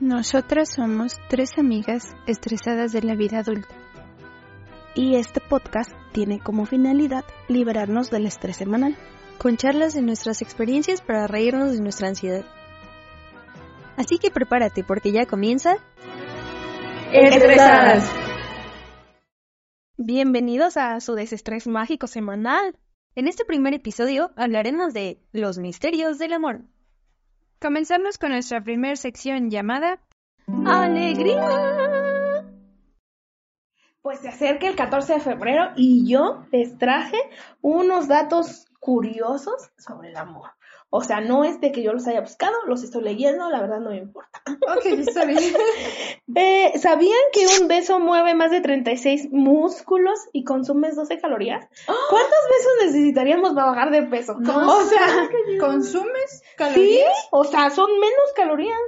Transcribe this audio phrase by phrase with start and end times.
[0.00, 3.74] Nosotras somos tres amigas estresadas de la vida adulta.
[4.94, 8.96] Y este podcast tiene como finalidad liberarnos del estrés semanal.
[9.38, 12.44] Con charlas de nuestras experiencias para reírnos de nuestra ansiedad.
[13.96, 15.78] Así que prepárate porque ya comienza...
[17.12, 18.08] Estresadas.
[19.96, 22.78] Bienvenidos a su desestrés mágico semanal.
[23.16, 26.60] En este primer episodio hablaremos de los misterios del amor.
[27.60, 29.98] Comenzamos con nuestra primera sección llamada
[30.64, 32.44] Alegría.
[34.00, 37.18] Pues se acerca el 14 de febrero y yo les traje
[37.60, 40.50] unos datos curiosos sobre el amor.
[40.90, 43.78] O sea, no es de que yo los haya buscado, los estoy leyendo, la verdad
[43.80, 44.40] no me importa.
[44.74, 45.38] Ok, está bien.
[46.34, 51.66] Eh, ¿Sabían que un beso mueve más de 36 músculos y consumes 12 calorías?
[51.86, 54.36] ¿Cuántos besos necesitaríamos para bajar de peso?
[54.38, 55.28] o sea,
[55.58, 57.28] ¿Consumes sí, calorías?
[57.32, 58.78] o sea, son menos calorías.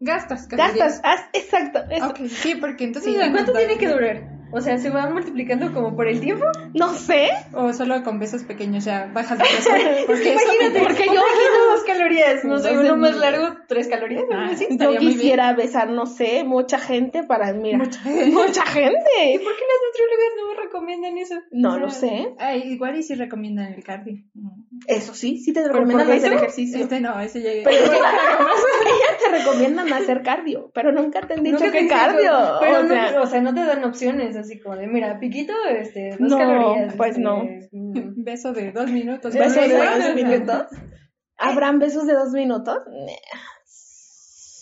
[0.00, 0.76] Gastas calorías.
[0.76, 2.06] Gastas, haz- exacto, eso.
[2.08, 3.14] Ok, sí, porque entonces...
[3.14, 4.35] Sí, ¿Cuánto tiene que durar?
[4.52, 6.44] O sea, ¿se va multiplicando como por el tiempo?
[6.72, 9.70] No sé, O solo con besos pequeños ya bajas de peso.
[10.06, 12.44] Porque Imagínate, porque yo- imagínate dos calorías.
[12.44, 14.22] No sé, uno más largo, tres calorías.
[14.32, 19.40] Ah, yo quisiera besar, no sé, mucha gente para, mira, Mucha- mucha ¿Y gente.
[19.42, 21.34] por qué las nutriólogas no me recomiendan eso?
[21.50, 22.34] No O sea, lo sé.
[22.38, 24.22] Ay, igual y si recomiendan el cardio.
[24.86, 26.78] Eso sí, sí te ¿Pero recomiendan hacer ejercicio.
[26.84, 27.50] Este no, ese ya...
[27.64, 32.32] Pero es que ellas te recomiendan hacer cardio, pero nunca te han dicho que cardio.
[32.60, 36.10] Pero o no, o sea, no te dan opciones así como de, mira, piquito, este,
[36.18, 36.94] dos No, calorías.
[36.94, 37.44] pues este, no.
[37.72, 39.34] mm, Beso de dos minutos.
[39.34, 40.66] beso de dos minutos.
[41.38, 42.78] ¿Habrán besos de dos minutos?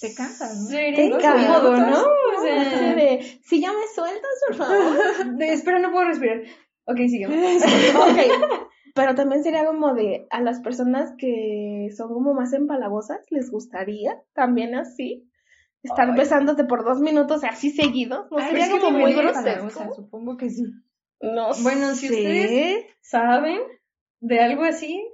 [0.00, 0.68] Te cansas, ¿no?
[0.68, 1.90] Sería Te incómodo, cansas.
[1.90, 2.02] ¿no?
[2.02, 5.36] O Así sea, de, si ya me sueltas, por favor.
[5.38, 6.42] de, espera, no puedo respirar.
[6.86, 7.36] Ok, sigamos.
[7.96, 8.68] ok.
[8.94, 14.20] Pero también sería como de a las personas que son como más empalagosas, les gustaría
[14.34, 15.28] también así
[15.84, 16.16] estar Ay.
[16.16, 18.26] besándote por dos minutos así seguidos.
[18.30, 19.42] ¿No Ay, sería como muy grosero?
[19.44, 20.64] para- o sea, supongo que sí.
[21.20, 22.14] No Bueno, si sé.
[22.14, 23.60] ustedes saben
[24.20, 25.06] de algo así,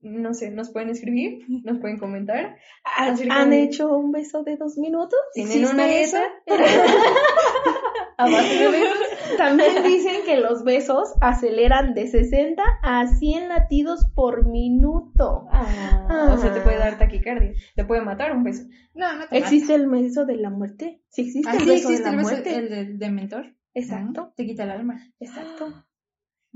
[0.00, 2.56] no sé, nos pueden escribir, nos pueden comentar.
[2.84, 5.18] ¿Han, hecho un beso de dos minutos?
[5.34, 6.16] ¿Tienen ¿Existe una eso?
[6.18, 6.32] dieta?
[8.18, 8.98] A base de besos.
[9.36, 15.46] También dicen que los besos aceleran de 60 a 100 latidos por minuto.
[15.50, 17.52] Ah, o sea, te puede dar taquicardia.
[17.74, 18.64] Te puede matar un beso.
[18.94, 21.02] No, no te ¿Existe el beso de la muerte?
[21.10, 22.54] Sí, existe Ah, el sí, beso existe de el la beso, muerte.
[22.56, 23.54] el de, de mentor.
[23.74, 25.00] Exacto, Te quita el alma.
[25.20, 25.84] exacto.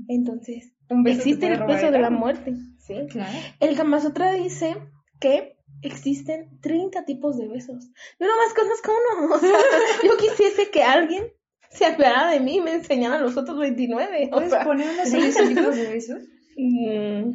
[0.07, 2.19] Entonces, Un beso te existe el beso el de la alma.
[2.19, 2.55] muerte.
[2.79, 2.95] Sí.
[3.09, 3.37] Claro.
[3.59, 4.75] El Kama Sutra dice
[5.19, 7.91] que existen 30 tipos de besos.
[8.19, 9.35] Yo nomás conozco uno.
[9.35, 9.49] O sea,
[10.03, 11.25] yo quisiese que alguien
[11.71, 14.27] se apiadara de mí y me enseñara los otros 29.
[14.31, 15.61] O ¿Puedes sea, poner una ¿Tienes solicitud?
[15.61, 16.19] tipos de besos?
[16.57, 17.31] mm,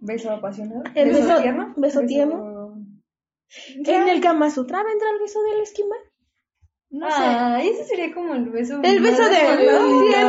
[0.00, 0.82] ¿Beso apasionado?
[0.94, 1.74] El beso- tierno?
[1.76, 2.74] beso tierno.
[3.84, 5.98] en el Kama Sutra vendrá el beso del esquimal.
[6.90, 7.16] No sé.
[7.20, 8.80] Ah, ese sería como el beso.
[8.82, 10.24] El beso de de,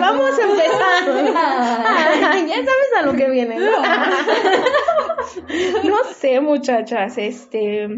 [0.00, 1.36] Vamos a empezar.
[2.32, 3.58] Ay, ya sabes a lo que viene.
[3.58, 3.70] ¿no?
[5.84, 7.88] No sé, muchachas, este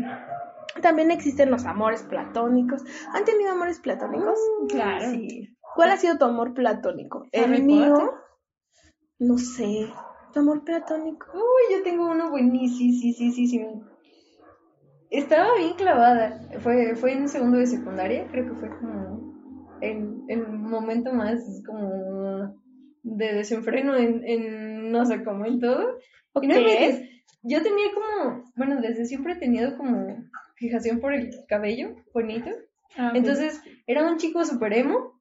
[0.81, 2.83] también existen los amores platónicos.
[3.15, 4.39] ¿Han tenido amores platónicos?
[4.69, 5.11] Claro.
[5.11, 5.57] Sí.
[5.75, 7.27] ¿Cuál ha sido tu amor platónico?
[7.33, 8.13] El mío,
[9.19, 9.93] no sé.
[10.33, 11.27] ¿Tu amor platónico?
[11.35, 13.85] Uy, yo tengo uno buenísimo.
[15.11, 16.41] Estaba bien clavada.
[16.61, 22.55] Fue, fue en segundo de secundaria, creo que fue como el, el momento más como
[23.03, 25.99] de desenfreno en, en no sé, como en todo.
[26.43, 26.55] Y no
[27.45, 32.51] yo tenía como, bueno, desde siempre he tenido como fijación por el cabello bonito.
[32.97, 33.13] Ah.
[33.15, 35.21] Entonces, era un chico super emo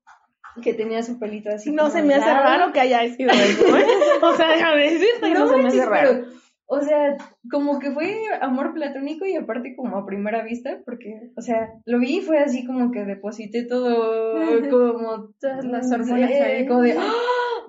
[0.61, 1.71] que tenía su pelito así.
[1.71, 2.43] No se me hace largo.
[2.43, 3.85] raro que haya sido eso, ¿eh?
[4.21, 6.09] O sea, déjame decirte no, No se me hace raro.
[6.09, 6.37] pero,
[6.69, 7.15] o sea,
[7.51, 11.99] como que fue amor platónico y aparte como a primera vista, porque, o sea, lo
[11.99, 16.65] vi y fue así como que deposité todo, como Todas las hormonas ahí.
[16.67, 17.13] como de, ¡Ah!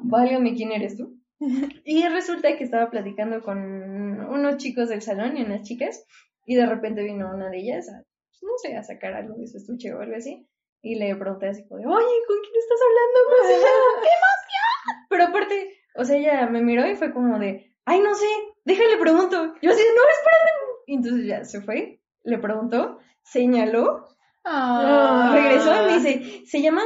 [0.01, 1.15] válgame, ¿quién eres tú?
[1.85, 6.05] Y resulta que estaba platicando con unos chicos del salón y unas chicas,
[6.49, 9.47] y de repente vino una de ellas a, pues, no sé, a sacar algo de
[9.47, 10.49] su estuche o algo así,
[10.81, 13.19] y le pregunté así como de, oye, ¿con quién estás hablando?
[13.29, 14.03] ¿Cómo se llama?
[14.03, 15.07] ¡Qué emoción!
[15.11, 18.27] Pero aparte, o sea, ella me miró y fue como de, ay, no sé,
[18.65, 19.37] déjale pregunto.
[19.61, 20.51] Yo así, no, espérate.
[20.87, 24.09] Y entonces ya se fue, le preguntó, señaló,
[24.45, 25.33] Ah.
[25.35, 26.83] regresó y me dice, se llama,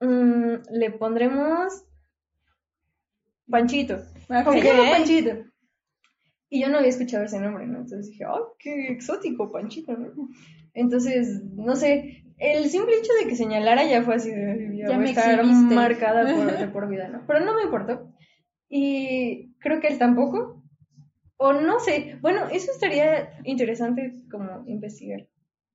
[0.00, 1.82] mm, le pondremos
[3.50, 3.94] Panchito.
[3.94, 4.52] Ok.
[4.52, 5.30] Se llama Panchito.
[6.48, 7.78] Y yo no había escuchado ese nombre, ¿no?
[7.80, 10.12] Entonces dije, oh, qué exótico, Panchito, ¿no?
[10.74, 14.96] Entonces, no sé, el simple hecho de que señalara ya fue así, de, ya, Ya
[14.96, 15.74] voy me a estar exhibiste.
[15.74, 17.24] marcada por, de por vida, ¿no?
[17.26, 18.12] Pero no me importó.
[18.68, 20.62] Y creo que él tampoco.
[21.38, 25.26] O no sé, bueno, eso estaría interesante como investigar.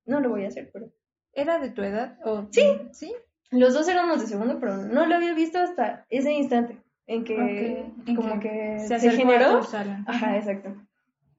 [0.06, 0.92] no lo voy a hacer, pero...
[1.34, 2.18] ¿Era de tu edad?
[2.26, 2.48] O...
[2.52, 2.64] Sí.
[2.92, 3.14] ¿Sí?
[3.52, 6.80] Los dos éramos de segundo, pero no lo había visto hasta ese instante
[7.12, 9.60] en que en como que que Se generó.
[10.08, 10.76] Ajá, exacto.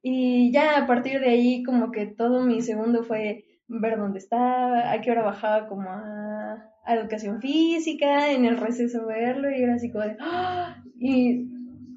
[0.03, 4.93] Y ya a partir de ahí como que todo mi segundo fue ver dónde estaba,
[4.93, 9.75] a qué hora bajaba como a, a educación física, en el receso verlo y era
[9.75, 10.17] así como de...
[10.21, 10.83] ¡ah!
[10.99, 11.49] Y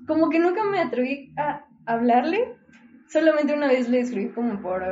[0.07, 2.55] como que nunca me atreví a hablarle,
[3.09, 4.83] solamente una vez le escribí como por,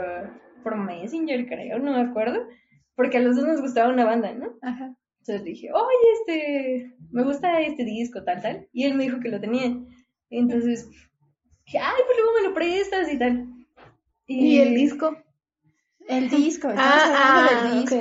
[0.63, 2.39] por Messenger, creo, no me acuerdo,
[2.95, 4.53] porque a los dos nos gustaba una banda, ¿no?
[4.61, 4.95] Ajá.
[5.25, 8.67] Entonces dije, oye, este, me gusta este disco, tal, tal.
[8.73, 9.73] Y él me dijo que lo tenía.
[10.29, 10.89] Entonces,
[11.65, 13.47] dije, ay, pues luego me lo prestas y tal.
[14.27, 15.15] ¿Y el disco?
[16.09, 16.67] El disco.
[16.75, 17.95] Ah, ah, del disco.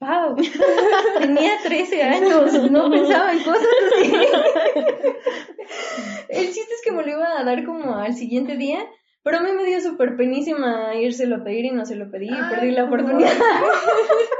[0.00, 0.36] Wow,
[1.18, 4.12] tenía 13 años, no pensaba en cosas así.
[6.28, 8.78] El chiste es que me lo iba a dar como al siguiente día,
[9.24, 12.28] pero a mí me dio súper penísima írselo a pedir y no se lo pedí
[12.28, 13.18] y perdí la no.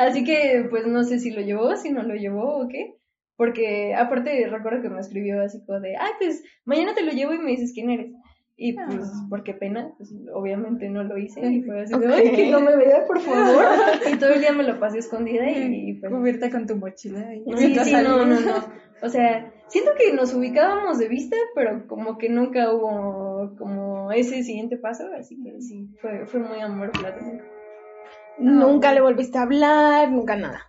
[0.00, 2.96] Así que pues no sé si lo llevó, si no lo llevó o qué.
[3.36, 7.32] Porque aparte recuerdo que me escribió así como de, ay, pues mañana te lo llevo
[7.32, 8.12] y me dices quién eres.
[8.56, 9.26] Y pues, Ah.
[9.30, 12.60] por qué pena, pues obviamente no lo hice y fue así de, ay, que no
[12.60, 13.64] me vea, por favor.
[14.14, 16.12] Y todo el día me lo pasé escondida y pues...
[16.12, 17.34] Cubierta con tu mochila.
[17.34, 18.54] y- Sí, sí, no, no, no.
[19.02, 24.42] O sea, siento que nos ubicábamos de vista, pero como que nunca hubo como ese
[24.42, 27.42] siguiente paso, así que sí, fue, fue muy amor platónico.
[28.40, 30.66] Nunca le volviste a hablar, nunca nada.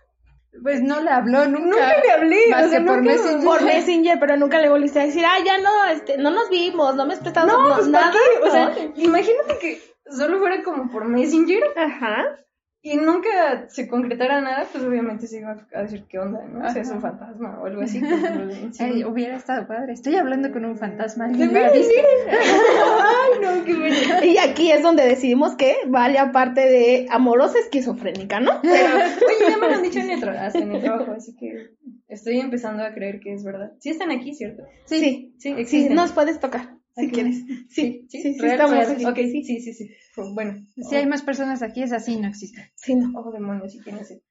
[0.62, 1.66] Pues no le habló nunca.
[1.66, 3.44] Nunca le hablé, Más o sea, que por nunca- Messenger.
[3.44, 6.94] Por Messenger, pero nunca le volviste a decir, ah, ya no, este, no nos vimos,
[6.94, 8.18] no me has prestado No, pues ¿para nada.
[8.46, 9.80] O sea, imagínate que
[10.14, 12.38] solo fuera como por Messenger Ajá.
[12.84, 16.66] Y nunca se concretara nada, pues obviamente se iba a decir qué onda, ¿no?
[16.66, 18.00] O sea, es un fantasma o algo así.
[18.72, 18.82] sí.
[18.82, 19.92] Ay, hubiera estado padre.
[19.92, 21.32] Estoy hablando con un fantasma.
[21.32, 21.92] Sí, ¿Alguien me sí.
[22.28, 23.96] Ay, no, qué bueno.
[24.24, 28.50] Y aquí es donde decidimos que vale aparte de amorosa esquizofrénica, ¿no?
[28.62, 31.76] Pero, oye, ya me lo han dicho en el, en trabajo, así que
[32.08, 33.74] estoy empezando a creer que es verdad.
[33.78, 34.64] Sí están aquí, ¿cierto?
[34.86, 35.94] Sí, sí, Sí, existen.
[35.94, 37.36] nos puedes tocar, si quieres.
[37.68, 39.04] Sí, sí, sí, real, estamos aquí.
[39.06, 39.90] Ok, sí, sí, sí, sí.
[40.34, 40.64] Bueno.
[40.76, 42.72] Si hay más personas aquí, es así, no existe.
[42.74, 43.12] Sí, no.
[43.18, 44.22] Oh, demonios, ¿y quién es él?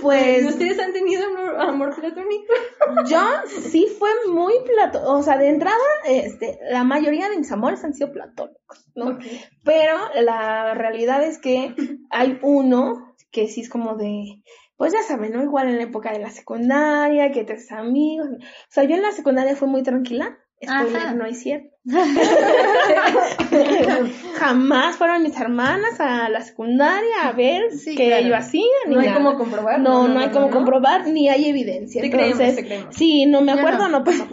[0.00, 2.52] Pues ¿Ustedes han tenido amor, amor platónico?
[3.08, 5.76] yo sí fue muy platónico, o sea, de entrada,
[6.06, 9.18] este, la mayoría de mis amores han sido platónicos, ¿no?
[9.64, 11.74] Pero la realidad es que
[12.10, 14.42] hay uno que sí es como de,
[14.76, 15.42] pues ya saben, ¿no?
[15.42, 18.26] Igual en la época de la secundaria, que tres amigos.
[18.28, 18.38] O
[18.68, 20.36] sea, yo en la secundaria fui muy tranquila.
[20.62, 21.14] Spoiler, Ajá.
[21.14, 21.68] no es cierto.
[24.38, 28.26] Jamás fueron mis hermanas a la secundaria a ver Sí, qué claro.
[28.28, 28.62] yo hacía.
[28.88, 29.80] Ni No hay cómo comprobar.
[29.80, 32.00] No, no, hay como comprobar, ni hay evidencia.
[32.00, 32.94] Te creemos, Entonces, te creemos.
[32.96, 33.98] sí, no me acuerdo, no.
[33.98, 34.26] no pasó.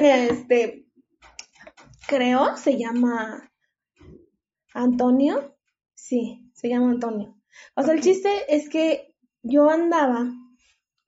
[0.00, 0.86] este,
[2.06, 3.50] creo, se llama
[4.74, 5.56] Antonio.
[5.94, 7.35] Sí, se llama Antonio.
[7.74, 10.26] O sea, el chiste es que yo andaba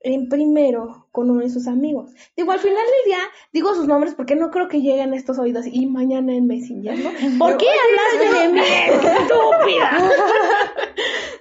[0.00, 2.12] en primero con uno de sus amigos.
[2.36, 3.18] Digo, al final del día,
[3.52, 6.98] digo sus nombres porque no creo que lleguen a estos oídos y mañana en Messenger,
[6.98, 7.10] ¿no?
[7.38, 9.90] ¿Por qué hablaste de mí, estúpida?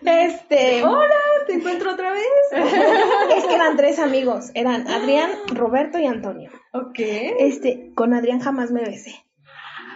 [0.06, 1.16] Este, Hola,
[1.48, 2.24] te encuentro otra vez.
[3.36, 6.50] es que eran tres amigos, eran Adrián, Roberto y Antonio.
[6.72, 6.98] ok.
[7.40, 9.16] Este, con Adrián jamás me besé.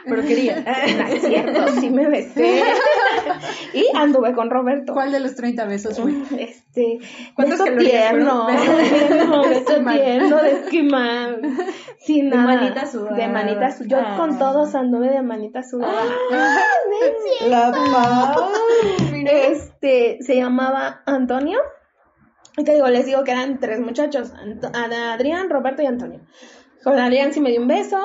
[0.03, 0.59] Pero quería.
[0.97, 2.63] No es cierto, sí me besé.
[3.73, 4.93] Y anduve con Roberto.
[4.93, 6.11] ¿Cuál de los 30 besos fue?
[6.39, 6.99] Este,
[7.35, 9.29] ¿Cuántas beso tierno, fueron?
[9.29, 11.41] no, beso tierno de esquimal,
[11.99, 12.55] sin De nada.
[12.55, 13.15] manita sudada.
[13.17, 13.87] De manita sudada.
[13.87, 14.17] Yo Ah.
[14.17, 16.01] con todos anduve de manita sudada.
[17.47, 18.49] La paz.
[19.25, 21.59] Este, se llamaba Antonio.
[22.57, 24.33] Y te digo, les digo que eran tres muchachos,
[24.73, 26.19] Adrián, Roberto y Antonio.
[26.83, 27.97] Con Adrián sí me dio un beso,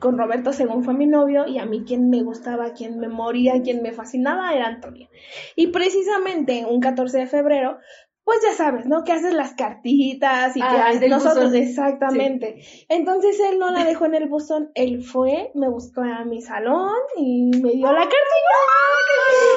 [0.00, 3.62] con Roberto según fue mi novio, y a mí quien me gustaba, quien me moría,
[3.62, 5.08] quien me fascinaba era Antonio.
[5.56, 7.78] Y precisamente un 14 de febrero,
[8.24, 9.02] pues ya sabes, ¿no?
[9.04, 11.56] Que haces las cartitas y que Ah, haces- del nosotros, buzón.
[11.62, 12.60] exactamente.
[12.88, 16.92] Entonces él no la dejó en el buzón, él fue, me buscó a mi salón
[17.16, 18.42] y me dio la carta y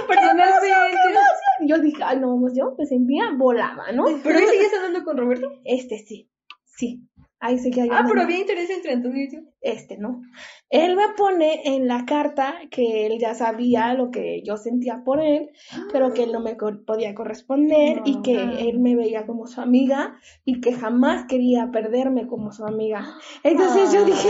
[0.01, 1.19] yo, Personalmente.
[1.67, 4.05] yo dije, ay, no, pues yo me sentía volada, ¿no?
[4.23, 5.51] Pero ahí sigues hablando con Roberto.
[5.65, 6.29] Este sí,
[6.65, 7.01] sí.
[7.45, 7.91] Ahí seguía yo.
[7.93, 9.51] Ah, pero había interés entre Antonio y tú.
[9.59, 10.21] Este no.
[10.69, 15.19] Él me pone en la carta que él ya sabía lo que yo sentía por
[15.21, 15.49] él,
[15.91, 18.55] pero que él no me co- podía corresponder y que Ah.
[18.59, 23.05] él me veía como su amiga y que jamás quería perderme como su amiga.
[23.43, 24.29] Entonces yo dije,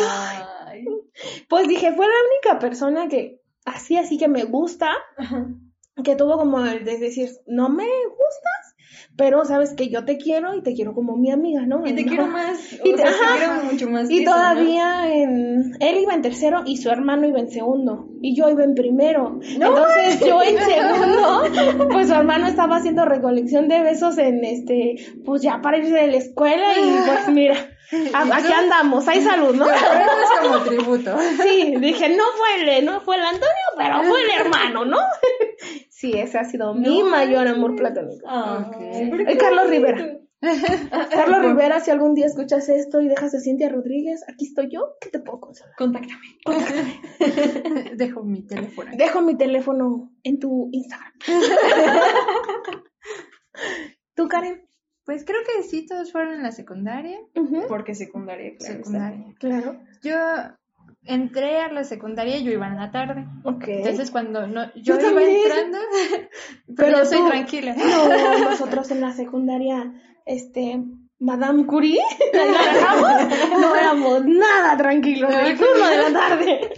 [0.65, 0.85] Ay.
[1.49, 5.47] pues dije, fue la única persona que así, así que me gusta Ajá.
[6.03, 8.62] que tuvo como el de decir, no me gustas,
[9.15, 11.85] pero sabes que yo te quiero y te quiero como mi amiga, ¿no?
[11.85, 12.07] Y te No.
[12.07, 12.73] quiero más.
[12.83, 13.33] Y te- sea, ajá.
[13.33, 14.09] te quiero mucho más.
[14.09, 14.35] Y eso, ¿no?
[14.35, 18.63] todavía en, él iba en tercero y su hermano iba en segundo y yo iba
[18.63, 19.39] en primero.
[19.43, 21.43] Entonces yo en segundo,
[21.91, 26.07] pues su hermano estaba haciendo recolección de besos en este, pues ya para irse de
[26.07, 27.55] la escuela y pues mira,
[28.15, 29.65] a- aquí andamos, hay salud, ¿no?
[29.65, 31.15] Pero es como tributo.
[31.43, 34.97] Sí, dije, no fue el, no fue el Antonio, pero fue el hermano, ¿no?
[36.03, 38.27] Sí, ese ha sido mi mayor amor platónico.
[38.27, 38.75] Ay, Ok.
[39.09, 39.69] pero El Carlos.
[39.69, 40.19] Rivera.
[41.11, 44.95] Carlos Rivera, si algún día escuchas esto y dejas a Cintia Rodríguez, aquí estoy yo,
[44.99, 45.73] ¿qué te puedo consolar?
[45.77, 46.19] Contáctame.
[47.95, 48.91] Dejo mi teléfono.
[48.97, 51.13] Dejo mi teléfono en tu Instagram.
[54.15, 54.67] ¿Tú, Karen?
[55.05, 57.17] Pues creo que sí, todos fueron en la secundaria.
[57.69, 58.75] Porque secundaria, claro.
[58.75, 59.25] secundaria.
[59.39, 59.79] Claro.
[60.01, 60.17] Yo
[61.05, 63.25] entré a la secundaria, yo iba en la tarde.
[63.43, 63.63] Ok.
[63.67, 65.41] Entonces cuando no, yo, Yo iba también.
[65.45, 65.77] entrando,
[66.67, 67.75] pero, Pero yo soy tú- tranquila.
[67.75, 69.93] No, nosotros en la secundaria,
[70.25, 70.81] este,
[71.19, 71.99] Madame Curie,
[72.33, 76.69] ahí la dejamos, no éramos nada tranquilos el turno de la tarde.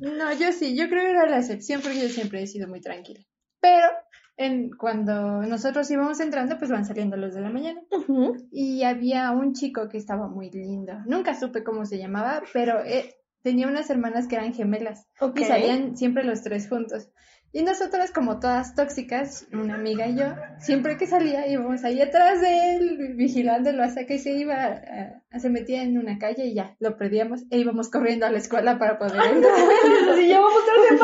[0.00, 2.80] No, yo sí, yo creo que era la excepción porque yo siempre he sido muy
[2.80, 3.20] tranquila.
[3.60, 3.86] Pero
[4.36, 7.80] en, cuando nosotros íbamos entrando, pues van saliendo los de la mañana.
[8.50, 10.92] Y había un chico que estaba muy lindo.
[11.06, 13.14] Nunca supe cómo se llamaba, pero eh,
[13.44, 15.06] tenía unas hermanas que eran gemelas.
[15.20, 15.38] Ok.
[15.38, 17.08] Y salían siempre los tres juntos.
[17.56, 20.24] Y nosotras, como todas tóxicas, una amiga y yo,
[20.58, 25.50] siempre que salía íbamos ahí atrás de él, vigilándolo hasta que se iba, a- se
[25.50, 28.98] metía en una calle y ya, lo perdíamos e íbamos corriendo a la escuela para
[28.98, 29.54] poder entrar.
[30.20, 30.98] Y llevamos tres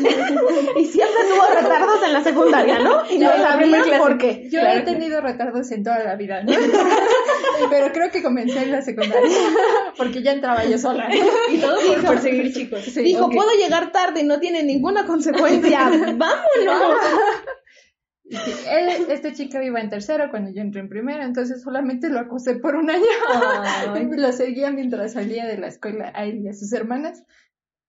[0.76, 3.10] Y siempre tuvo retardos en la secundaria, ¿no?
[3.10, 4.46] Y no primera por qué.
[4.50, 6.52] Yo he tenido retardos en toda la vida, ¿no?
[7.68, 9.28] Pero creo que comencé en la secundaria,
[9.96, 11.08] porque ya entraba yo sola.
[11.52, 12.80] Y todo por perseguir chicos.
[12.82, 13.34] Sí, Dijo, ok.
[13.34, 15.88] puedo llegar tarde y no tiene ninguna consecuencia.
[16.16, 16.96] ¡Vámonos!
[18.28, 22.20] Sí, él- este chico iba en tercero cuando yo entré en primero, entonces solamente lo
[22.20, 23.02] acusé por un año.
[23.28, 24.06] Ay.
[24.16, 27.24] Lo seguía mientras salía de la escuela a él y a sus hermanas.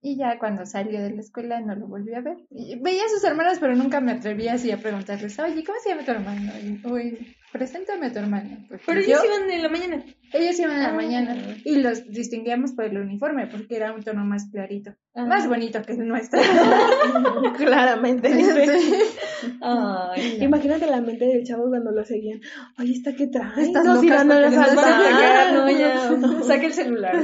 [0.04, 2.38] Y ya cuando salió de la escuela no lo volví a ver.
[2.50, 5.90] Y veía a sus hermanas, pero nunca me atrevía así a preguntarles, oye, ¿cómo se
[5.90, 6.52] llama tu hermano?
[6.60, 8.50] Y, Uy, preséntame a tu hermano.
[8.70, 10.04] Porque Pero yo- ellos iban en la mañana.
[10.34, 10.94] ellos iban en la Ah.
[10.94, 15.26] mañana y los distinguíamos por el uniforme porque era un tono más clarito, Ah.
[15.26, 16.40] más bonito que el nuestro.
[17.58, 18.32] Claramente.
[18.34, 19.50] Sí.
[19.62, 22.40] Ay, Imagínate la mente del chavo cuando lo seguían.
[22.80, 23.64] Oye, ¿esta qué trae?
[23.64, 24.76] Estas no, porque las no alcanza.
[24.76, 26.44] saben ya, no, ya.
[26.44, 27.16] Saca el celular.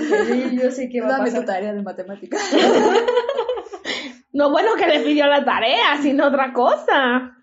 [0.51, 1.45] yo, sé qué va a Dame tu pasar.
[1.45, 2.41] tarea de matemáticas.
[4.33, 7.36] No, bueno que le pidió la tarea, sino otra cosa.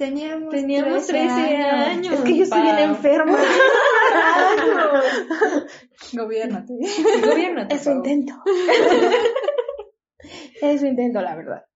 [0.00, 2.14] Teníamos, Teníamos 13 años.
[2.14, 3.36] Es que yo estoy bien enferma.
[6.14, 6.72] Gobiernate.
[7.22, 7.66] Gobierno.
[7.68, 8.32] Es su intento.
[10.62, 11.66] es su intento, la verdad.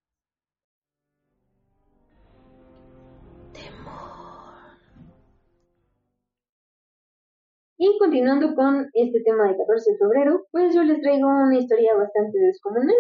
[7.77, 11.95] Y continuando con este tema de 14 de febrero, pues yo les traigo una historia
[11.95, 12.97] bastante descomunal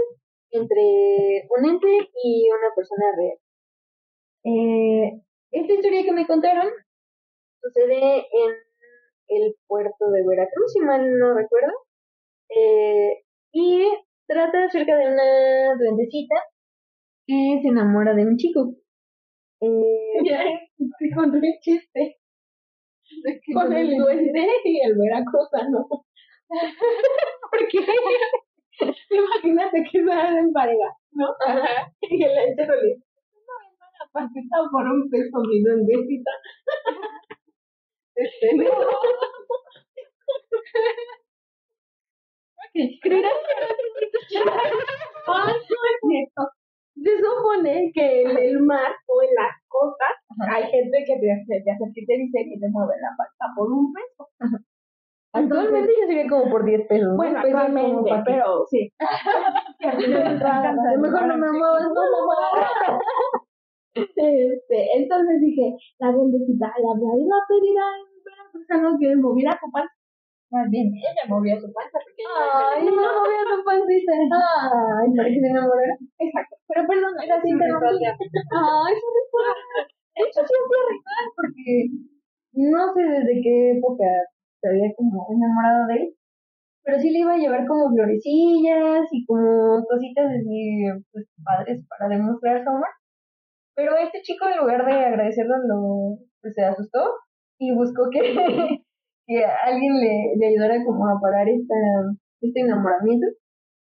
[0.51, 3.39] entre un ente y una persona real.
[4.45, 5.11] Eh,
[5.53, 6.69] esta historia que me contaron
[7.63, 8.55] sucede en
[9.29, 11.73] el puerto de Veracruz, si mal no recuerdo,
[12.51, 13.85] eh, y
[14.27, 16.35] trata acerca de una duendecita
[17.27, 18.75] que se enamora de un chico.
[19.61, 20.69] Eh,
[21.15, 22.17] Con el chiste.
[23.55, 25.89] Con el duende y el veracruzano.
[27.51, 27.79] Porque
[29.11, 31.29] imagínate que se en pareja, ¿no?
[32.03, 32.67] Y el ente
[34.15, 36.31] pasita por un peso, mi duendecita.
[38.15, 38.71] Este, no.
[43.03, 44.39] ¿Creerás que
[45.27, 45.55] Ay,
[46.37, 46.45] no.
[46.95, 50.15] Se supone que en el mar o en las costas
[50.49, 53.47] hay gente que te hace, te hace que te dice que te mueve la pasta
[53.57, 54.31] por un peso.
[55.33, 57.09] actualmente ya sería como por 10 pesos.
[57.11, 57.17] ¿no?
[57.17, 58.93] Bueno, actualmente, pero sí.
[59.83, 62.71] Mejor no me muevas, no me muevas.
[63.95, 67.89] Este, entonces dije, la duendecita la habrá ido a pedir a
[68.25, 69.95] Veracruzano que moviera su panza.
[70.51, 74.13] Más bien, ella movía su panza porque Ay, no me voy a tu pancita.
[74.15, 75.95] Ay, para que se enamorara.
[76.19, 76.55] Exacto.
[76.69, 78.07] Pero perdón, era Sí, sin me interrumpir.
[78.07, 79.47] Ay, eso me fue.
[80.15, 81.75] De hecho, sí hacía ritual porque
[82.55, 84.07] no sé desde qué época
[84.61, 86.15] se había como enamorado de él.
[86.85, 92.15] Pero sí le iba a llevar como florecillas y como cositas así, pues, padres para
[92.15, 92.89] demostrar su amor.
[93.75, 97.01] Pero este chico, en lugar de agradecerlo, lo, pues, se asustó
[97.59, 98.21] y buscó que,
[99.27, 101.75] que alguien le, le ayudara como a parar esta,
[102.41, 103.27] este enamoramiento.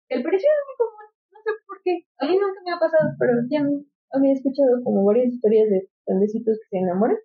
[0.08, 1.92] El pareció muy común, no sé por qué.
[2.18, 3.60] A mí nunca me ha pasado, pero ya
[4.12, 7.18] había escuchado como varias historias de duendecitos que se enamoran.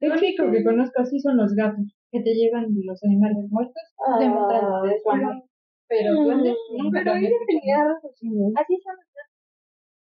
[0.00, 4.18] Lo único que conozco así son los gatos, que te llevan los animales muertos, Ah,
[4.18, 5.42] de su amor.
[5.88, 8.52] Pero nunca Pero ella tenía raciocinio.
[8.54, 8.94] Así son.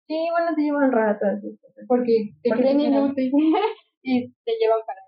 [0.07, 1.41] Sí, bueno, te llevan cosas.
[1.89, 3.33] Porque te creen inútil
[4.03, 5.05] y te llevan para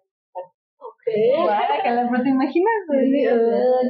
[1.06, 3.26] Guácala, pero te imaginas así,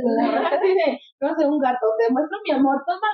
[0.03, 0.57] con la rata.
[0.57, 3.09] Así de, no sé, un gato, te muestro mi amor, toma,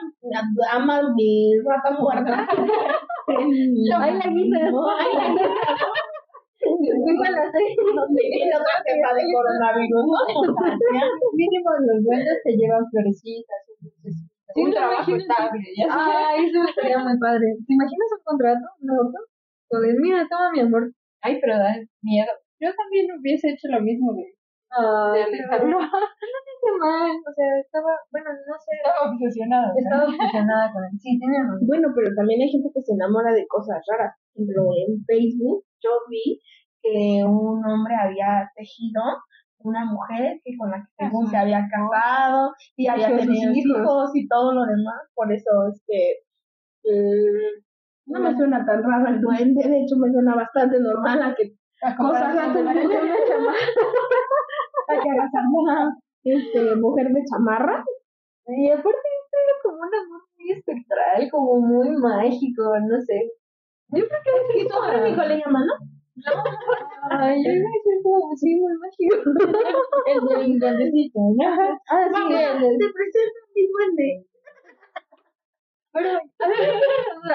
[0.73, 2.49] ama mi rata muerta.
[3.29, 4.59] Ay, la guisa.
[4.59, 5.51] Ay, la guisa.
[6.63, 7.77] Después a las seis.
[7.79, 10.19] Y la otra cepa de coronavirus, ¿no?
[11.35, 15.65] Mínimo los duendes te llevan florecitas, un dulcecito, Sí, un trabajo estable.
[15.77, 16.17] ya sabes.
[16.29, 17.47] Ay, eso estaría muy padre.
[17.67, 18.65] ¿Te imaginas un contrato?
[18.81, 19.13] ¿Un?
[19.71, 20.93] Joder, mira, toma mi amor.
[21.23, 22.33] Ay, pero da miedo.
[22.61, 24.25] Yo también hubiese hecho lo mismo de,
[24.71, 25.79] Ay, de alejarlo.
[25.79, 27.11] qué mal.
[27.11, 28.71] O sea, estaba, bueno, no sé.
[28.77, 29.69] Estaba obsesionada.
[29.73, 29.79] ¿no?
[29.79, 30.91] Estaba obsesionada con él.
[31.01, 31.67] Sí, tiene razón.
[31.67, 34.15] Bueno, pero también hay gente que se enamora de cosas raras.
[34.35, 36.41] Por ejemplo, en Facebook yo vi
[36.83, 39.03] que un hombre había tejido
[39.65, 44.11] una mujer que con la que según se había casado y había tenido hijos.
[44.15, 45.03] y todo lo demás.
[45.15, 46.25] Por eso es que
[46.85, 51.35] mm, no me suena tan raro el duende, de hecho me suena bastante normal a
[51.35, 52.73] que A cosas de una
[54.89, 57.85] a que alguna este, mujer de chamarra.
[58.47, 63.31] Y aparte era como un amor muy espectral, como muy mágico, no sé.
[63.89, 65.75] Yo creo que es Esquizofrénico le llaman, ¿no?
[67.11, 69.17] Ay, yo decir como sí, muy mágico.
[70.07, 71.45] El del duendecito, ¿no?
[71.89, 74.27] Ah, sí, Vamos, el del- te presento a mi duende.
[75.95, 76.09] Pero,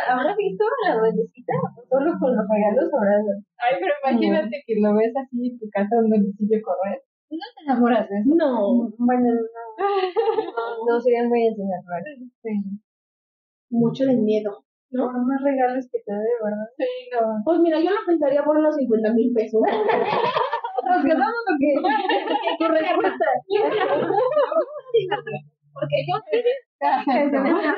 [0.09, 1.53] ¿habrás visto a la duendecita?
[1.89, 3.25] Solo con los regalos habrás
[3.57, 7.01] Ay, pero imagínate que lo ves así en tu casa un duendecillo correr.
[7.29, 8.29] No te enamoras de eso.
[8.35, 9.41] No, Bueno, no,
[10.87, 12.01] no sería muy enseñador.
[12.41, 12.49] Sí.
[13.69, 14.63] mucho de miedo.
[14.89, 16.65] Por más regalos que te dé, ¿verdad?
[16.77, 17.41] Sí, no.
[17.43, 19.61] Pues mira, yo lo pensaría por unos 50 mil pesos.
[20.87, 21.73] ¿Nos quedamos o qué?
[22.57, 23.25] ¿Qué respuesta?
[25.77, 26.41] Porque yo Si
[27.37, 27.69] mañana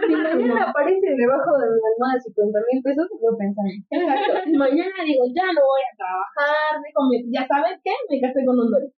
[0.71, 3.75] aparece debajo de mi almohada 50 mil pesos, lo pensamos.
[3.91, 4.39] Exacto.
[4.47, 8.55] Y mañana digo, ya no voy a trabajar, digo, ya sabes qué, me casé con
[8.55, 8.93] un duende.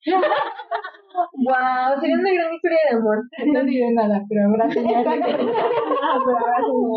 [1.33, 3.23] Wow, sería una gran historia de amor.
[3.47, 5.07] No diré nada, pero habrá señales.
[5.09, 6.93] Ah, pero no.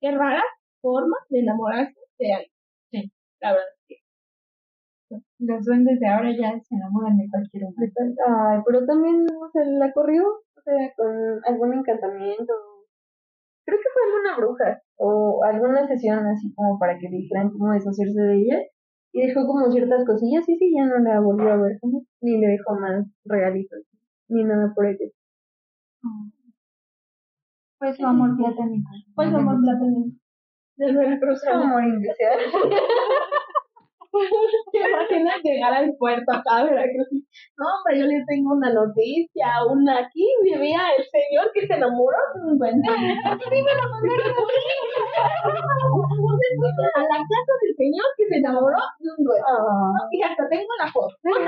[0.00, 0.42] Qué rara
[0.80, 2.52] forma de enamorarse de alguien.
[2.90, 3.12] Sí.
[3.40, 3.66] La verdad.
[5.38, 7.92] Los duendes de ahora ya se enamoran de cualquier hombre.
[8.26, 12.52] Ay, pero también, o sea, la corrió, o sea, con algún encantamiento.
[13.66, 18.20] Creo que fue alguna bruja, o alguna sesión así como para que dijeran cómo deshacerse
[18.20, 18.58] de ella.
[19.12, 21.78] Y dejó como ciertas cosillas, y sí, ya no la volvió a ver,
[22.20, 23.80] ni le dejó más regalitos,
[24.28, 25.12] ni nada por el estilo.
[27.84, 28.90] Pues su amor platónico.
[29.14, 30.18] Pues somos platónicos.
[30.76, 31.46] Del Veracruz.
[31.48, 32.44] Amor indeseable.
[34.72, 37.08] ¿Te imaginas llegar al puerto acá de Veracruz?
[37.58, 39.64] No, hombre, yo les tengo una noticia.
[39.68, 43.32] Una aquí vivía el señor que se enamoró de un mandaron a.
[46.94, 49.44] A la casa del señor que se enamoró de un duende.
[50.12, 51.14] Y hasta tengo la foto.
[51.24, 51.40] Ay,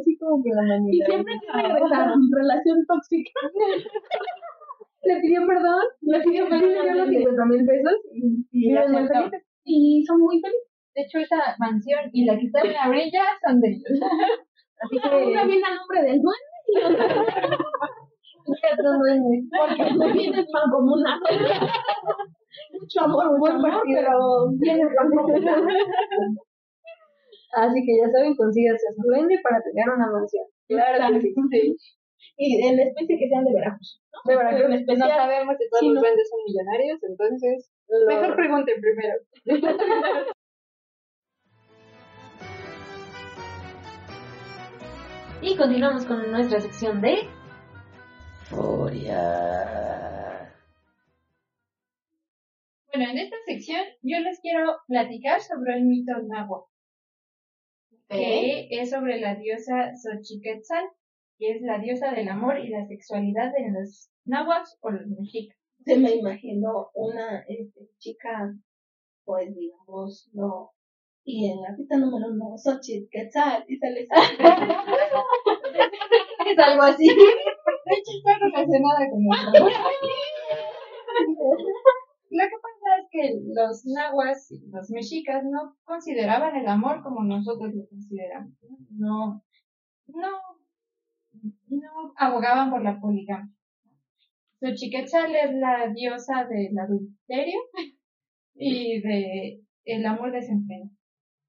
[0.00, 3.40] así como que la Y siempre que regresaron, relación tóxica.
[5.04, 8.74] Le pidió perdón, le pidió perdón, los 50 mil pesos y, y
[9.64, 10.68] Y son muy felices.
[10.94, 14.00] De hecho, esa mansión y la que está en la orilla son de ellos.
[14.82, 16.76] Así Una que, viene a nombre del duende y
[18.72, 19.42] otra duende.
[19.50, 21.24] porque me vienes mancomunazo.
[22.72, 25.66] Mucho amor, mucho amor, pero vienes mancomunazo.
[27.54, 30.44] Así que ya saben, consíganse a su duende para tener una mansión.
[30.68, 31.34] Claro que sí.
[32.36, 34.00] Y en especie que sean de Veracruz.
[34.24, 35.10] De verdad que En No especial.
[35.10, 36.00] sabemos si todos Sí, los no.
[36.00, 39.14] duendes son millonarios, entonces lo- mejor pregunten primero.
[45.40, 47.28] Y continuamos con nuestra sección de
[52.94, 56.66] Bueno, en esta sección yo les quiero platicar sobre el mito náhuatl,
[58.08, 60.84] que es sobre la diosa Xochiquetzal,
[61.42, 65.58] que es la diosa del amor y la sexualidad de los náhuatl o los mexicas.
[65.84, 68.54] Se me imaginó una este, chica,
[69.24, 70.70] pues digamos, no.
[71.24, 74.02] Y en la pista número uno, Xochitl, Quetzal, y sale
[76.46, 77.08] Es algo así.
[77.08, 79.50] De hecho, está relacionada con eso.
[82.30, 87.24] Lo que pasa es que los nahuas y los mexicas no consideraban el amor como
[87.24, 88.52] nosotros lo consideramos.
[88.90, 89.42] No,
[90.06, 90.40] no,
[91.68, 93.50] no abogaban por la poligamia.
[94.60, 97.60] Xochiquetzal es la diosa del adulterio,
[98.54, 100.90] y de el amor desenfrenado.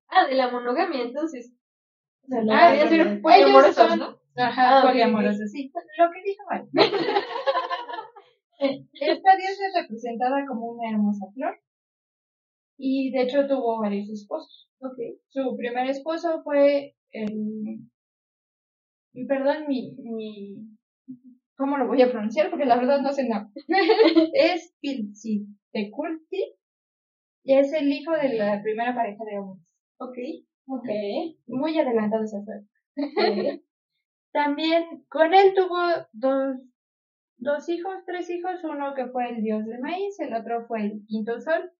[0.07, 1.53] Ah, de la monogamia, entonces.
[2.23, 4.19] O sea, Ah, decir, poliamorosos, son- ¿no?
[4.35, 4.81] Ajá, Ah,
[5.47, 5.71] sí.
[5.99, 6.67] Lo que dijo mal.
[8.93, 11.59] Esta diosa es representada como una hermosa flor.
[12.77, 14.69] Y de hecho tuvo varios esposos.
[15.29, 17.79] Su primer esposo fue el...
[19.27, 20.55] Perdón, mi, mi...
[21.55, 22.49] ¿Cómo lo voy a pronunciar?
[22.49, 23.49] Porque la verdad no sé nada.
[24.33, 26.55] es Pilsiteculti.
[27.43, 29.67] Y es el hijo de la primera pareja de hombres.
[29.97, 30.17] Ok.
[30.67, 30.89] Ok.
[31.47, 32.63] Muy adelantado ese fue.
[34.33, 35.77] También con él tuvo
[36.11, 36.57] dos,
[37.37, 41.05] dos hijos, tres hijos, uno que fue el dios del maíz, el otro fue el
[41.07, 41.71] quinto sol.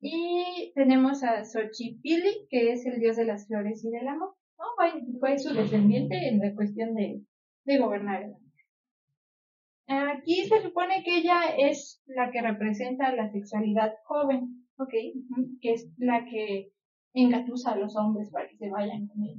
[0.00, 4.34] Y tenemos a Xochipilli, que es el dios de las flores y del amor.
[4.60, 4.66] ¿No?
[4.76, 7.20] Fue, fue su descendiente en la cuestión de,
[7.64, 8.34] de gobernar el.
[9.88, 14.92] Aquí se supone que ella es la que representa la sexualidad joven, ¿ok?
[15.60, 16.70] Que es la que
[17.12, 19.34] engatusa a los hombres para que se vayan con él.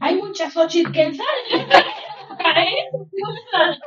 [0.00, 1.26] Hay muchas Xochitl Quetzal.
[2.38, 3.80] Hay muchas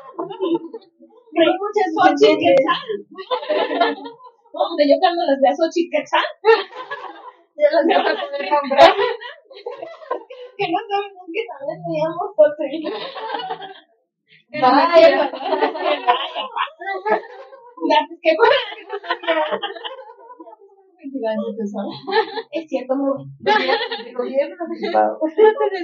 [1.95, 2.55] Xochitl.
[4.51, 6.25] Donde yo cuando las vea Xochitl Quetzal,
[7.59, 8.93] Ya las voy a poder nombrar.
[10.59, 12.91] que no sabemos que también me llamo Xochitl.
[14.59, 15.31] Vaya.
[17.87, 18.31] Gracias, que
[22.51, 23.73] Es cierto, muy bueno.
[24.05, 25.17] El gobierno anticipado.
[25.17, 25.79] No te de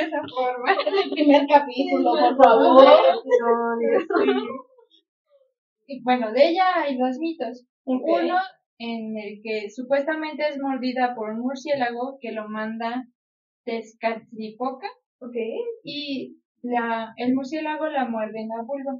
[0.00, 0.72] esa forma.
[0.72, 2.84] Es el primer capítulo, por favor.
[2.84, 3.76] No.
[5.86, 7.66] Y bueno, de ella hay dos mitos.
[7.84, 8.36] Uno
[8.78, 13.04] en el que supuestamente es mordida por un murciélago que lo manda
[13.68, 14.88] Tezcatlipoca
[15.20, 15.36] Ok.
[15.84, 18.98] y la, el murciélago la muerde en la vulva.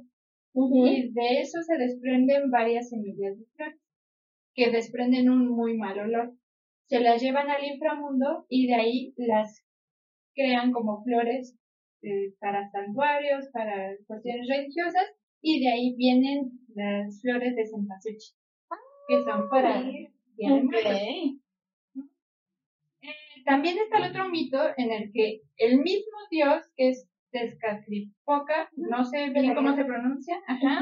[0.53, 3.79] Y de eso se desprenden varias semillas de flores,
[4.53, 6.33] que desprenden un muy mal olor.
[6.87, 9.63] Se las llevan al inframundo y de ahí las
[10.35, 11.55] crean como flores
[12.01, 15.05] eh, para santuarios, para cuestiones religiosas,
[15.41, 18.35] y de ahí vienen las flores de cempasúchil,
[19.07, 20.63] que son para Día de Ok.
[20.63, 20.91] Muertos.
[23.01, 23.09] Eh,
[23.45, 29.05] también está el otro mito en el que el mismo dios, que es Tezcatlipoca, no
[29.05, 30.81] sé bien cómo se pronuncia, ajá,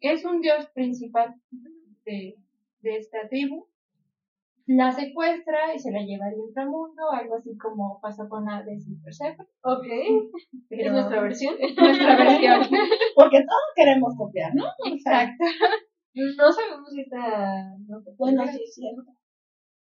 [0.00, 1.34] es un dios principal
[2.04, 2.36] de,
[2.80, 3.66] de esta tribu.
[4.66, 8.96] La secuestra y se la lleva al inframundo, algo así como pasó con Hades y
[8.96, 9.48] Persephone.
[9.62, 9.86] Ok.
[10.68, 11.54] Pero Es nuestra versión.
[11.76, 12.60] nuestra versión.
[13.16, 14.66] Porque todos queremos copiar, ¿no?
[14.84, 15.44] Exacto.
[16.14, 17.76] No sabemos si está.
[17.86, 19.04] No, Bueno, sí, cierto.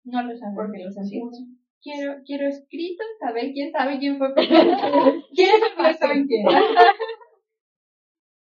[0.04, 0.64] No lo sabemos.
[0.64, 1.44] Porque los antiguos.
[1.82, 4.28] Quiero, quiero escrito saber quién sabe quién fue.
[5.34, 6.46] ¿Quién pasó en quién?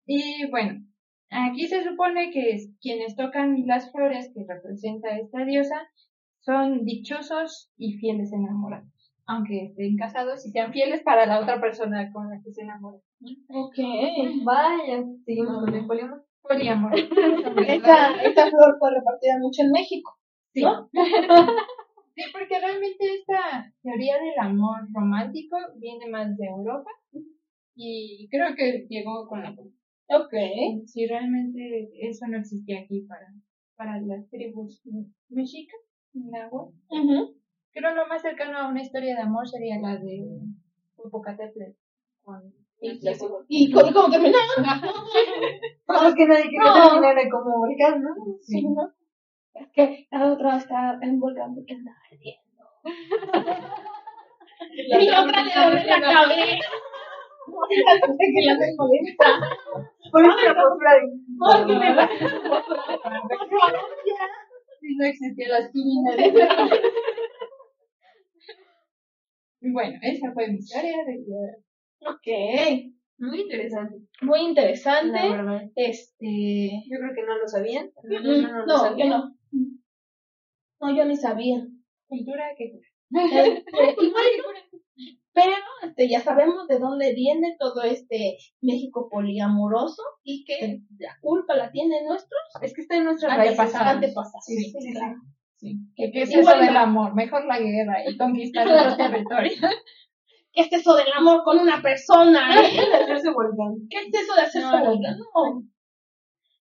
[0.06, 0.80] Y bueno,
[1.30, 5.76] aquí se supone que es- quienes tocan las flores que representa esta diosa
[6.40, 8.88] son dichosos y fieles enamorados.
[9.26, 13.02] Aunque estén casados y sean fieles para la otra persona con la que se enamoran.
[13.50, 13.76] Ok.
[14.44, 15.04] Vaya.
[15.26, 16.24] Seguimos con el poliamor.
[16.40, 16.92] Poliamor.
[17.68, 20.16] Esta, esta flor fue repartida mucho en México.
[20.54, 20.62] Sí.
[20.62, 20.88] ¿no?
[22.18, 26.90] Sí, porque realmente esta teoría del amor romántico viene más de Europa
[27.76, 29.50] y creo que llegó con la.
[29.52, 30.34] Ok.
[30.86, 33.28] Si realmente eso no existía aquí para,
[33.76, 34.82] para las tribus
[35.28, 35.80] mexicas,
[36.12, 36.74] náhuatl.
[36.88, 37.36] Ujú.
[37.70, 40.40] Creo lo más cercano a una historia de amor sería la de
[40.96, 41.78] Popocatépetl
[42.24, 42.98] con Y,
[43.48, 44.38] y ¿cómo terminó?
[45.86, 46.88] Vamos que nadie quiere No.
[46.90, 48.38] terminar de como ¿no?
[48.40, 48.97] Sí, ¿no?
[49.60, 52.48] Es que la otra está en volcán porque anda ardiendo.
[54.70, 56.68] Y la otra le duele la cabeza.
[57.68, 59.26] Que la tengo lista.
[60.10, 60.52] Por eso la.
[61.38, 62.08] Porque me va
[64.80, 66.16] si no existían las quiminas.
[69.60, 71.24] bueno, esa fue mi historia de
[72.06, 72.26] Ok.
[73.18, 73.96] Muy interesante.
[74.22, 75.18] Muy interesante.
[75.74, 76.70] Este.
[76.88, 77.90] Yo creo que no lo sabían.
[78.04, 79.04] No, no, no, lo No, sabía.
[79.04, 79.37] yo no.
[80.80, 81.66] No, yo ni sabía.
[82.06, 82.64] cultura que
[83.10, 84.52] Este, bueno,
[85.32, 91.54] pero este, ya sabemos de dónde viene todo este México poliamoroso y que la culpa
[91.54, 93.34] la tienen nuestros Es que está en nuestra.
[93.34, 93.86] Antepasados.
[93.86, 94.44] antepasados.
[94.44, 94.92] Sí, sí, sí.
[94.92, 95.16] claro.
[95.56, 99.60] Sí, que, que es Igual eso del amor, mejor la guerra y conquistar otros territorios.
[100.52, 102.60] ¿Qué es eso del amor con una persona?
[102.60, 102.80] eh?
[102.94, 103.30] Hacerse.
[103.90, 104.94] ¿Qué es eso de hacer No, su no?
[105.00, 105.62] No.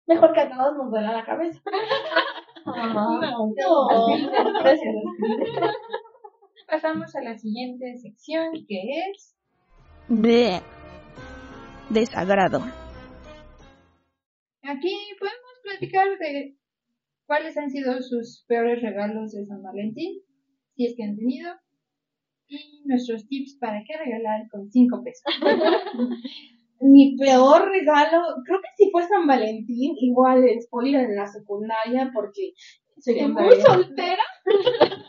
[0.07, 1.61] Mejor que a todos nos duela la cabeza.
[2.65, 3.53] No.
[4.61, 4.95] Gracias.
[6.67, 9.35] Pasamos a la siguiente sección que es
[10.07, 10.61] Bleh.
[11.89, 12.61] Desagrado.
[14.63, 16.57] aquí podemos platicar de
[17.27, 20.21] cuáles han sido sus peores regalos de San Valentín,
[20.75, 21.53] si es que han tenido,
[22.47, 25.23] y nuestros tips para qué regalar con cinco pesos.
[26.79, 32.11] Mi peor regalo, creo que si fue San Valentín, igual el spoiler en la secundaria,
[32.13, 32.53] porque
[32.99, 34.23] soy muy soltera.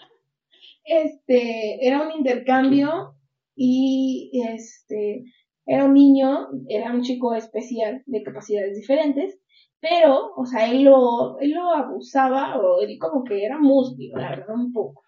[0.85, 3.14] este, era un intercambio
[3.55, 5.24] y este,
[5.66, 9.38] era un niño, era un chico especial de capacidades diferentes,
[9.81, 14.31] pero, o sea, él lo, él lo abusaba, o él como que era músculo, la
[14.31, 15.02] verdad, un poco.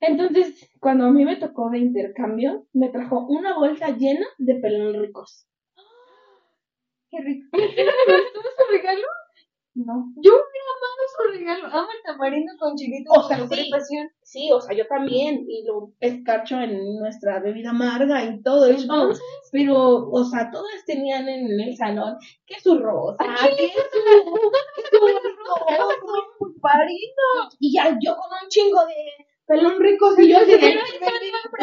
[0.00, 5.00] Entonces, cuando a mí me tocó de intercambio, me trajo una bolsa llena de pelón
[5.00, 5.46] ricos.
[7.14, 7.48] Qué rico.
[7.52, 9.06] ¿Tú su regalo?
[9.74, 10.12] No.
[10.16, 11.66] Yo hubiera amado su regalo.
[11.66, 13.16] Amo el tamarindo con chilitos.
[13.16, 13.70] O sea, sí.
[13.70, 14.08] pasión.
[14.22, 19.12] Sí, o sea, yo también, y lo escarcho en nuestra bebida amarga y todo eso.
[19.52, 23.24] Pero, o sea, todas tenían en el salón que su rosa,
[23.56, 24.00] que su,
[24.90, 27.48] que su pulparino.
[27.60, 30.74] Y ya yo con un chingo de pelón ricos y yo así de...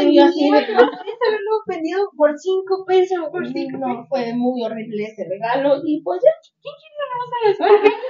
[0.03, 3.17] y yo así de- Podrías haberlo vendido por cinco pesos.
[3.31, 6.31] Por cinco No, fue muy horrible ese regalo y pues ya,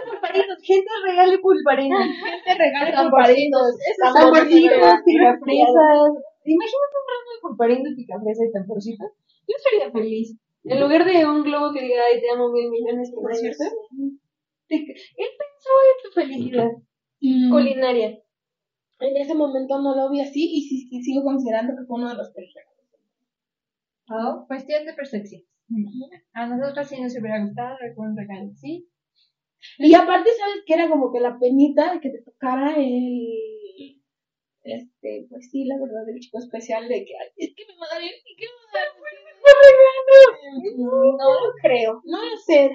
[0.10, 0.58] pulparinos.
[0.64, 2.00] Gente regale pulparinos.
[2.06, 3.72] gente regala pulparinos,
[4.14, 6.12] Tamborcitos, picafresas.
[6.44, 9.12] Imagínate un ramo de pulparinos, picafresas y tamborcitos.
[9.48, 10.38] Yo estaría feliz.
[10.64, 13.64] En lugar de un globo que diga, ay, te amo mil millones, ¿no es cierto?
[14.70, 14.86] Él
[15.38, 16.70] pensó en tu felicidad
[17.24, 18.18] Mm, culinaria.
[19.02, 22.10] En ese momento no lo vi así y sí, sí sigo considerando que fue uno
[22.10, 22.72] de los peores regalos.
[24.10, 25.42] Oh, cuestión de percepción.
[26.34, 28.88] A nosotros sí nos hubiera gustado un regalo, ¿sí?
[29.78, 34.02] Y aparte, ¿sabes que Era como que la penita de que te tocara el...
[34.64, 37.94] Este, pues sí, la verdad, el chico especial de que, es que me va a
[37.96, 38.10] dar el...
[38.38, 38.90] ¿Qué me va a dar?
[40.78, 41.18] regalo?
[41.18, 42.72] No lo creo, no lo sé.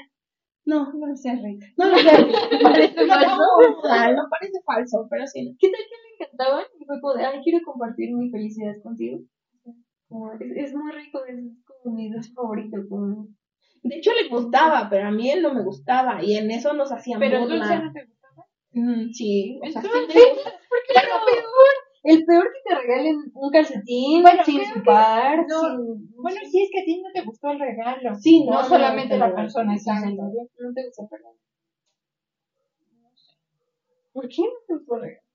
[0.64, 1.64] No, No sé, rico.
[1.76, 2.10] no lo sé.
[2.62, 3.36] Parece falso.
[4.16, 5.56] No, parece falso, pero sí.
[5.60, 6.64] ¿Qué tal que encantaban?
[6.80, 9.20] Y fue como de, ay, quiero compartir mi felicidad contigo.
[10.08, 11.36] Como, es, es muy rico, es
[11.82, 12.76] como mi dulce favorito.
[12.88, 13.28] Como...
[13.82, 16.22] De hecho, le gustaba, pero a mí él no me gustaba.
[16.22, 17.56] Y en eso nos hacíamos Pero burla.
[17.56, 18.46] dulce no te gustaba.
[18.72, 20.50] Mm, sí, o sea, sí Entonces, me gusta.
[20.50, 21.74] ¿por qué peor?
[22.08, 25.60] El peor que te regalen un calcetín Bueno, sin creo su que par, no.
[25.60, 26.14] sin...
[26.16, 28.14] Bueno, sí es que a ti no te gustó el regalo.
[28.14, 30.10] Sí, No, no, solamente la persona, exacto.
[30.12, 31.36] No te gusta el regalo.
[34.12, 35.25] ¿Por qué no te gustó el regalo?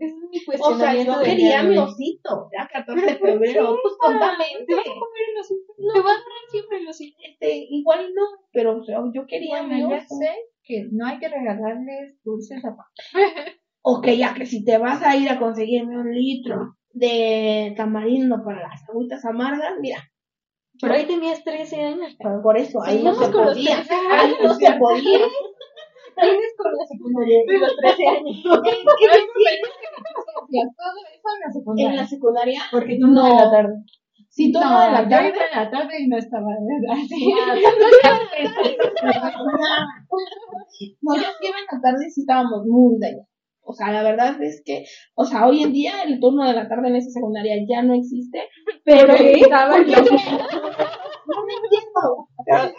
[0.00, 2.48] Ese es mi O sea, cuestionamiento yo quería mi osito.
[2.52, 4.64] Era 14 de febrero, pues tontamente.
[4.66, 5.72] Te vas a comer el osito.
[5.76, 7.18] Te va a durar siempre el osito.
[7.22, 10.16] Este, igual no, pero o sea, yo quería mi Bueno, ya oso.
[10.16, 10.30] sé
[10.64, 12.86] que no hay que regalarles dulces a papá.
[13.82, 18.68] Ok, ya que si te vas a ir a conseguirme un litro de tamarindo para
[18.68, 19.98] las agüitas amargas, mira,
[20.80, 22.14] Pero ahí tenías 13 años.
[22.42, 23.76] por eso ahí no Seguimos se podía.
[23.76, 25.18] 13 Ahí no se podía.
[26.20, 28.42] Tienes con la secundaria y los 13 años.
[28.42, 28.90] Todo eso
[31.34, 31.90] en la secundaria.
[31.90, 33.74] En la secundaria, Porque tú no de la tarde.
[34.52, 36.46] tú no, no de la yo tarde, la tarde y no estaba
[36.92, 37.32] así.
[41.02, 43.26] No, yo sí iba en la tarde sí estábamos muy dañados.
[43.62, 46.68] O sea, la verdad es que, o sea, hoy en día el turno de la
[46.68, 48.42] tarde en esa secundaria ya no existe,
[48.84, 49.92] pero estaba ¿Por qué?
[49.92, 50.08] yo- No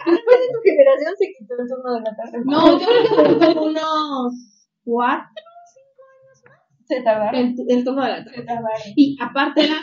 [0.05, 2.37] Después de tu generación se quitó el turno de la tarde.
[2.45, 3.03] No, yo creo
[3.39, 4.33] que fue como unos
[4.83, 5.43] cuatro
[6.85, 7.35] Se tardaron.
[7.35, 8.35] el, el turno de la tarde.
[8.37, 8.81] Se tardaron.
[8.95, 9.75] Y aparte era,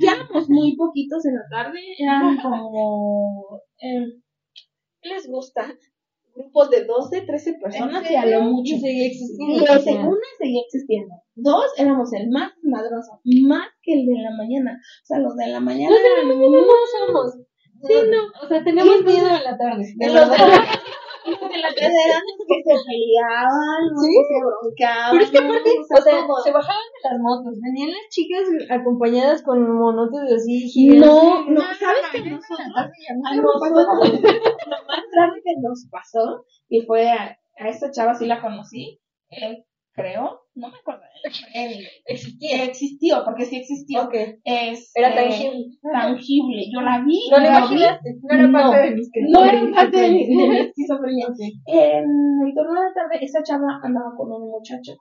[0.00, 4.06] ya éramos muy poquitos en la tarde, eran como, eh,
[5.02, 5.66] ¿qué les gusta?
[6.34, 8.74] Grupos de 12, 13 personas y a lo mucho.
[8.76, 9.78] Y seguía Y existiendo.
[9.82, 11.14] segunda seguía existiendo.
[11.34, 14.78] Dos, éramos el más madroso, más que el de la mañana.
[15.02, 17.38] O sea, los de la mañana Los de la mañana no somos.
[17.82, 18.20] Sí, no.
[18.42, 19.84] O sea, teníamos miedo en la tarde.
[19.96, 24.08] De Los de la tarde eran que se peleaban, Sí.
[24.08, 25.10] que se broncaban.
[25.12, 26.02] Pero es que aparte, o sea,
[26.44, 27.54] se bajaban de las motos.
[27.62, 30.64] Venían las chicas acompañadas con monotes así
[30.98, 31.54] No, gigantes.
[31.54, 37.36] no, ¿sabes qué no me pasó lo más grave que nos pasó, y fue a,
[37.58, 39.64] a esta chava sí la conocí, eh,
[39.98, 41.02] creo, no me acuerdo,
[42.06, 44.08] existía, existió, porque sí existió,
[44.44, 45.64] es, Era eh, tangible.
[45.92, 48.16] tangible, yo la vi, No la vi, imaginaste.
[48.22, 51.26] No era No, parte de mis no era parte de mi, de mi esquizofrenia.
[51.66, 52.04] En
[52.46, 54.94] el turno de la tarde, esa chava andaba con un muchacho,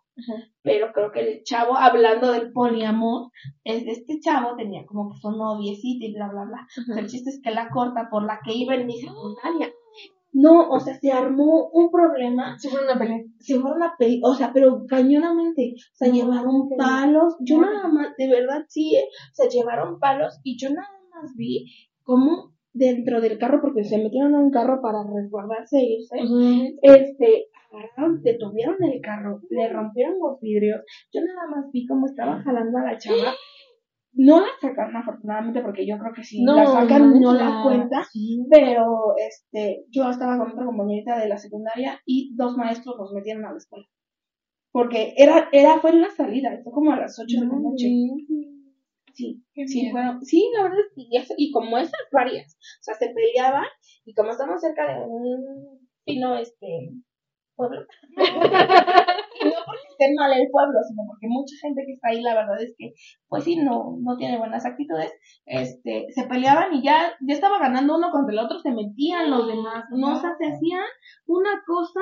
[0.63, 3.29] pero creo que el chavo, hablando del poliamor,
[3.63, 6.67] es de este chavo tenía como que su noviecita y bla, bla, bla.
[6.89, 9.71] O sea, el chiste es que la corta por la que iba en mi secundaria.
[10.39, 13.21] No, o sea, se armó un problema, Sí, fue una pelea.
[13.39, 17.71] se fueron a pedir, o sea, pero cañonamente, o sea, No, llevaron palos, yo No.
[17.73, 21.65] nada más, de verdad sí, eh, o sea, llevaron palos y yo nada más vi
[22.04, 27.47] cómo dentro del carro, porque se metieron a un carro para resguardarse e irse, este,
[27.71, 30.82] agarraron, detuvieron el carro, le rompieron los vidrios.
[31.12, 33.34] Yo nada más vi cómo estaba jalando a la chava.
[34.19, 37.63] No la sacaron afortunadamente porque yo creo que si No, la sacan no la mancha.
[37.63, 38.08] cuenta,
[38.49, 43.45] pero este, yo estaba con otra compañerita de la secundaria y dos maestros nos metieron
[43.45, 43.86] a la escuela.
[44.71, 47.88] Porque era, era, fue en la salida, fue como a las 8 de la noche.
[49.13, 52.84] Sí, Qué sí, fueron, sí, la verdad, es que- y, y como esas varias, o
[52.84, 53.65] sea, se peleaban,
[54.06, 56.91] y como estamos cerca de un fino, este,
[57.56, 57.82] pueblo,
[59.41, 62.36] y no porque esté mal el pueblo, sino porque mucha gente que está ahí, la
[62.36, 62.93] verdad es que,
[63.27, 65.12] pues sí, no, no tiene buenas actitudes,
[65.45, 69.47] este, se peleaban y ya, ya estaba ganando uno contra el otro, se metían los
[69.47, 70.86] demás, no, o sea, se hacían
[71.25, 72.01] una cosa,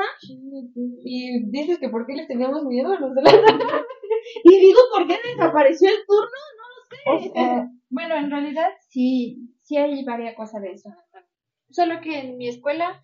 [1.03, 3.31] Y dices que por qué les teníamos miedo a los de la
[4.43, 6.55] y digo, ¿por qué desapareció el turno?
[7.35, 10.89] Eh, bueno, en realidad sí, sí hay varias cosas de eso.
[11.69, 13.03] Solo que en mi escuela,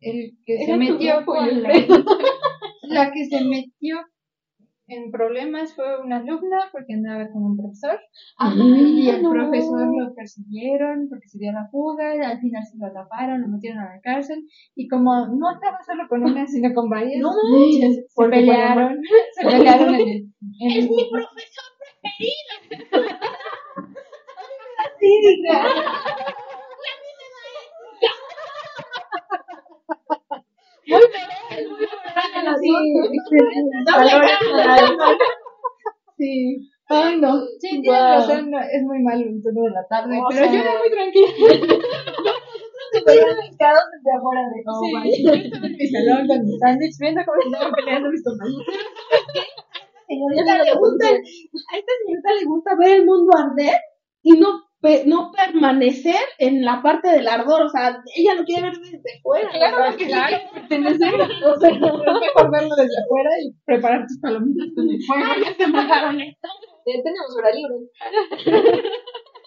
[0.00, 1.70] el que se metió con la,
[2.94, 3.96] la que se metió
[4.86, 7.98] en problemas fue una alumna porque andaba con un profesor.
[8.54, 9.30] Y el no.
[9.30, 13.48] profesor lo persiguieron porque se dio la fuga y al final se lo taparon, lo
[13.48, 14.44] metieron a la cárcel.
[14.74, 18.98] Y como no estaba solo con una sino con varias, No se, se pelearon,
[19.32, 20.08] se pelearon en el,
[20.60, 21.64] en Es el- mi profesor
[22.02, 23.14] preferido.
[24.84, 25.10] Así,
[32.60, 32.70] Sí,
[36.16, 36.70] Sí.
[36.86, 37.40] Ay, no.
[37.58, 38.14] Sí, tienes Guau.
[38.20, 40.78] razón, no, es muy malo el turno de la tarde, O pero sea, yo era
[40.78, 41.28] muy tranquila.
[42.94, 47.40] ubicados desde afuera de Sí, yo estaba en mi salón con mi sándwich viendo cómo
[47.42, 48.66] se estaban peleando mis compañeros.
[50.06, 53.74] Señorita, le gusta, a esta señorita le gusta ver el mundo arder
[54.22, 54.48] y no,
[55.06, 57.62] no permanecer en la parte del ardor.
[57.62, 59.50] O sea, ella lo quiere ver desde fuera.
[59.50, 61.14] Claro, que claro, pertenecer.
[61.20, 65.24] O sea, es mejor verlo desde afuera y preparar tus palomitas con el fuego.
[65.44, 66.48] Ya se mandaron esto.
[66.86, 68.82] Eh, tenemos hora libre.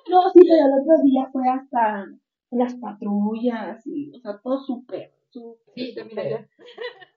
[0.10, 2.06] No, sí, pero el otro día fue hasta
[2.52, 5.74] las patrullas y, o sea, todo súper, súper.
[5.76, 6.48] Sí, también allá.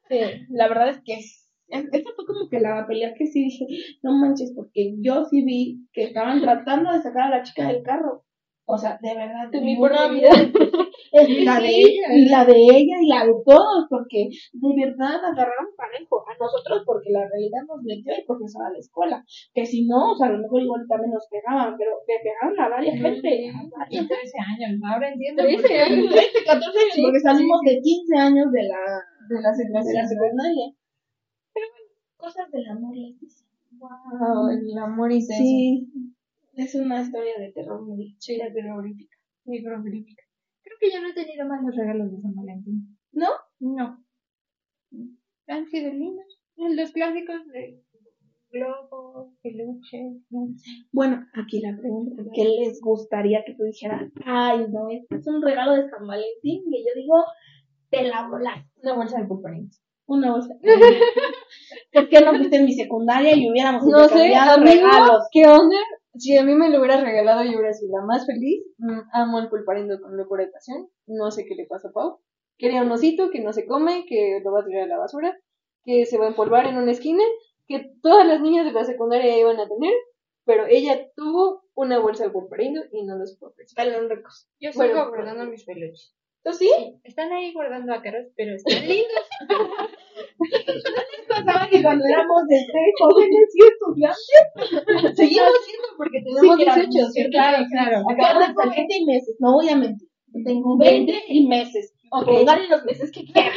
[0.09, 1.21] Sí, la verdad es que
[1.71, 3.67] esa fue como que la pelea que sí dije,
[4.03, 7.83] no manches, porque yo sí vi que estaban tratando de sacar a la chica del
[7.83, 8.25] carro.
[8.73, 10.31] O sea, de verdad, Temí muy por mi rápido.
[10.31, 10.53] vida.
[11.13, 15.19] Es la de ella, y la de ella y la de todos, porque de verdad
[15.19, 19.19] agarraron parejo a nosotros porque la realidad nos metió el profesor a la escuela.
[19.53, 22.55] Que si no, o sea, a lo mejor igual también nos pegaban, pero me pegaron
[22.55, 23.27] a varias gente.
[23.27, 25.43] a Y varias 13 años, ahora entiendo.
[25.43, 25.81] 13 por qué.
[25.83, 26.15] años.
[26.15, 28.81] 13, 14 años, Sí, porque salimos de 15 años de la,
[29.27, 30.67] De la de la secundaria.
[32.21, 33.45] Cosas del amor, les dice.
[33.73, 35.43] Wow, el amor y sexo.
[35.43, 35.89] Sí,
[36.55, 39.17] es una historia de terror muy chida, terrorífica.
[39.45, 40.23] Sí, terrorífica.
[40.63, 42.99] Creo que yo no he tenido malos regalos de San Valentín.
[43.13, 43.29] ¿No?
[43.59, 44.05] No.
[45.47, 46.27] Han sido lindos.
[46.57, 47.83] Los clásicos de
[48.51, 50.71] globo, peluche, dulce.
[50.93, 54.11] Bueno, aquí la pregunta, ¿qué les gustaría que tú dijeras?
[54.25, 57.25] Ay, no, este es un regalo de San Valentín, que yo digo,
[57.91, 58.69] te la volaste.
[58.83, 59.83] Una bolsa de pulparines.
[60.11, 60.57] Una bolsa.
[61.93, 65.29] ¿Por qué no fuiste en mi secundaria y hubiéramos No sé, amigo, regalos?
[65.31, 65.77] ¿qué onda?
[66.17, 68.61] Si a mí me lo hubieras regalado, yo hubiera sido la más feliz.
[68.79, 70.89] Mm, amo el pulparindo con locura de pasión.
[71.07, 72.19] No sé qué le pasa a Pau.
[72.59, 75.39] Quería un osito que no se come, que lo va a tirar a la basura,
[75.85, 77.23] que se va a empolvar en una esquina,
[77.69, 79.95] que todas las niñas de la secundaria iban a tener,
[80.45, 83.87] pero ella tuvo una bolsa de pulparindo y no los pudo apreciar.
[83.87, 84.49] Pelón ricos.
[84.59, 86.17] Yo Bueno, sigo guardando mis peluches.
[86.43, 86.71] ¿Tú sí?
[87.05, 89.29] Están ahí guardando ácaros, pero están lindos.
[91.29, 96.83] Pensaba que cuando éramos de tres jóvenes y estudiantes, Seguimos siendo porque tenemos Sí, claro,
[96.83, 97.31] 18, sí, ¿cierto?
[97.33, 98.03] claro, claro.
[98.09, 98.77] Acabamos de Tengo salir.
[98.77, 100.09] 20 y meses, no voy a mentir.
[100.45, 101.95] Tengo 20 y meses.
[102.13, 102.25] Ok.
[102.27, 103.53] Pónganle los meses que quieran.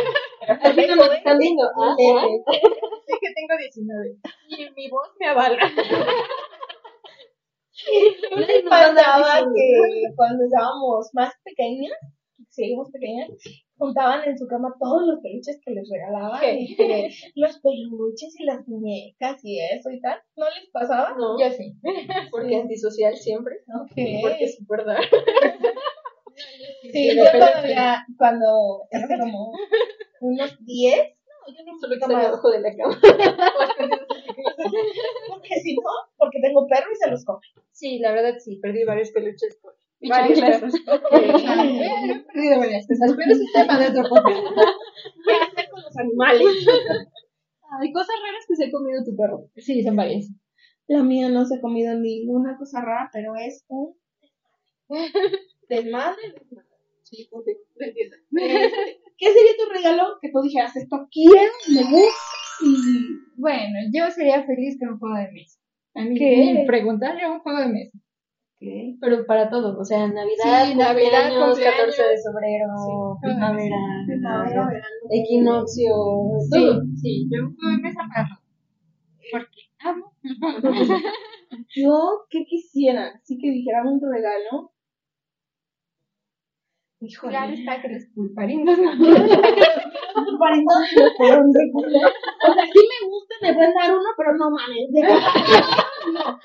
[0.62, 1.64] Así que nos están viendo.
[1.64, 2.28] Ah, ah.
[3.08, 4.18] Sí que tengo 19.
[4.50, 5.72] Y mi voz me avala.
[8.32, 11.94] ¿No les pasaba que cuando estábamos más pequeñas,
[12.54, 13.30] seguimos pequeñas,
[13.78, 16.42] juntaban en su cama todos los peluches que les regalaban?
[16.58, 20.20] Y que los peluches y las muñecas y eso y tal.
[20.38, 21.16] ¿No les pasaba?
[21.18, 21.74] No, Yo sí.
[22.32, 23.56] porque antisocial siempre.
[23.82, 23.92] Ok.
[23.96, 25.10] Y porque es dark.
[26.92, 29.52] Sí, yo todavía, cuando hace como
[30.20, 33.00] unos 10, no, yo no Solo está debajo de la cama.
[35.30, 37.40] porque si no, porque tengo perro y se los come.
[37.72, 39.76] Sí, la verdad sí, perdí varios peluches por
[40.10, 40.74] varias cosas.
[41.12, 44.46] Eh, he perdido varias cosas, pero es tema de otro podcast.
[45.26, 46.68] ¿Qué hacer con los animales?
[47.82, 49.50] Hay cosas raras que se ha comido tu perro.
[49.56, 50.30] Sí, son varias.
[50.88, 53.96] La mía no se ha comido ninguna cosa rara, pero es un
[55.70, 56.22] desmadre.
[56.34, 56.68] desmadre.
[57.04, 57.30] Sí,
[57.78, 58.20] Este,
[59.18, 63.20] ¿Qué sería tu regalo que tú dijeras, esto quiero, me gusta y...
[63.38, 65.60] Bueno, yo sería feliz con un juego de mesa.
[65.96, 66.54] A mí ¿Qué?
[66.54, 67.98] me preguntaría un juego de mesa.
[69.02, 71.96] Pero para todo, o sea, Navidad, Sí, Navidad, cumpleaños, cumpleaños.
[71.96, 73.76] 14 de febrero, primavera,
[74.08, 75.94] Primavera, verano, equinoccio,
[76.52, 76.82] Sí, todo.
[77.02, 78.40] sí, yo de mesa para todo.
[79.32, 80.32] Porque amo de.
[81.76, 83.12] Yo, ¿qué quisiera?
[83.16, 84.72] Así que dijeran un regalo.
[87.00, 87.32] Híjole.
[87.34, 88.92] Claro está que los pulparindos no.
[90.40, 90.74] Pariendo
[91.18, 92.08] por un regalo.
[92.50, 94.92] O sea, sí me gusta, me pueden dar uno, pero no mames.
[94.92, 95.02] de
[96.14, 96.40] No.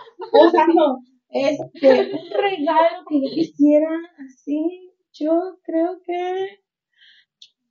[0.46, 0.98] O sea, no.
[1.30, 3.90] Este, un regalo que yo quisiera
[4.24, 6.60] así, yo creo que.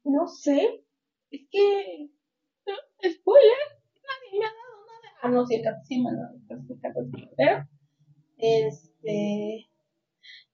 [0.04, 0.84] No sé.
[1.32, 2.10] Es que.
[3.04, 3.58] Spoiler.
[4.08, 5.10] Nadie me ha dado nada.
[5.22, 6.38] Ah, no, sí, sí me ha dado.
[7.36, 7.68] Pero.
[8.38, 9.68] Este.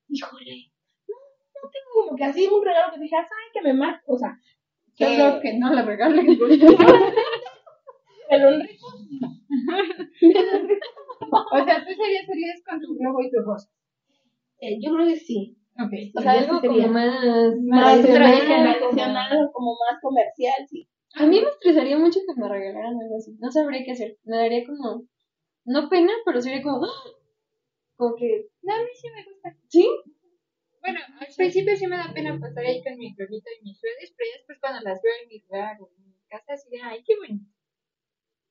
[0.09, 0.71] Híjole.
[1.07, 4.03] No, no tengo como que así un regalo que dijeras, ay, que me marque.
[4.07, 4.39] O sea,
[4.95, 6.25] Solo que no le regalen.
[8.29, 8.87] pero un rico.
[11.31, 13.69] O sea, tú serías feliz con tu globo y tu rosa.
[14.59, 15.57] Eh, yo creo que sí.
[15.79, 15.91] Ok.
[16.15, 16.83] O sea, Eso algo sería.
[16.83, 20.87] como más, Más tradicional, tradicional, como- más comercial, sí.
[21.15, 23.35] A mí me estresaría mucho que me regalaran algo así.
[23.39, 24.17] No sabría qué hacer.
[24.23, 25.03] Me daría como,
[25.65, 27.03] no pena, pero sería como, ¡ah!
[27.95, 29.55] como que, No, a mí sí me gusta.
[29.67, 29.87] ¿sí?
[30.81, 34.13] Bueno, al principio sí me da pena pasar ahí con mi globito y mis redes,
[34.17, 36.81] pero ya después cuando las veo en mi lugar o en mi casa, así de,
[36.81, 37.45] ay, qué bonito.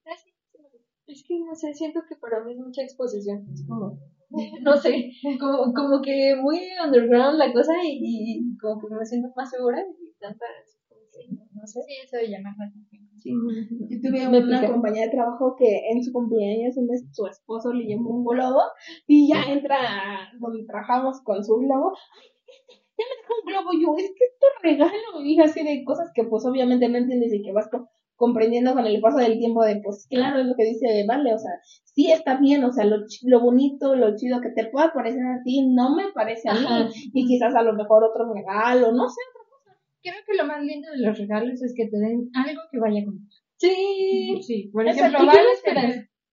[0.06, 0.91] Así, sí me gusta.
[1.06, 3.44] Es que no sé, siento que para mí es mucha exposición.
[3.52, 3.98] Es como,
[4.62, 9.28] no sé, como, como que muy underground la cosa y, y como que me siento
[9.36, 10.48] más segura y tantas,
[11.12, 11.80] que, no sé.
[11.86, 13.02] Sí, eso de llamar la atención.
[13.24, 14.72] Yo tuve Me una pica.
[14.72, 18.60] compañera de trabajo que en su cumpleaños un mes su esposo le llevó un globo
[19.06, 19.78] y ya entra
[20.40, 21.92] donde trabajamos con su globo.
[22.18, 23.70] Ay, este, ya me dejó un globo.
[23.80, 25.22] Yo, es que es tu regalo.
[25.24, 28.86] Y así de cosas que pues obviamente no entiendes y que vas co- comprendiendo con
[28.86, 31.50] el paso del tiempo de pues claro es lo que dice Vale, o sea,
[31.84, 35.42] sí está bien, o sea, lo, lo bonito, lo chido que te pueda parecer a
[35.44, 36.84] ti, no me parece a Ajá.
[36.84, 36.90] mí.
[37.12, 39.20] Y quizás a lo mejor otro regalo, no sé.
[40.02, 43.04] Creo que lo más lindo de los regalos es que te den algo que vaya
[43.04, 45.18] con Sí, Sí, por ejemplo.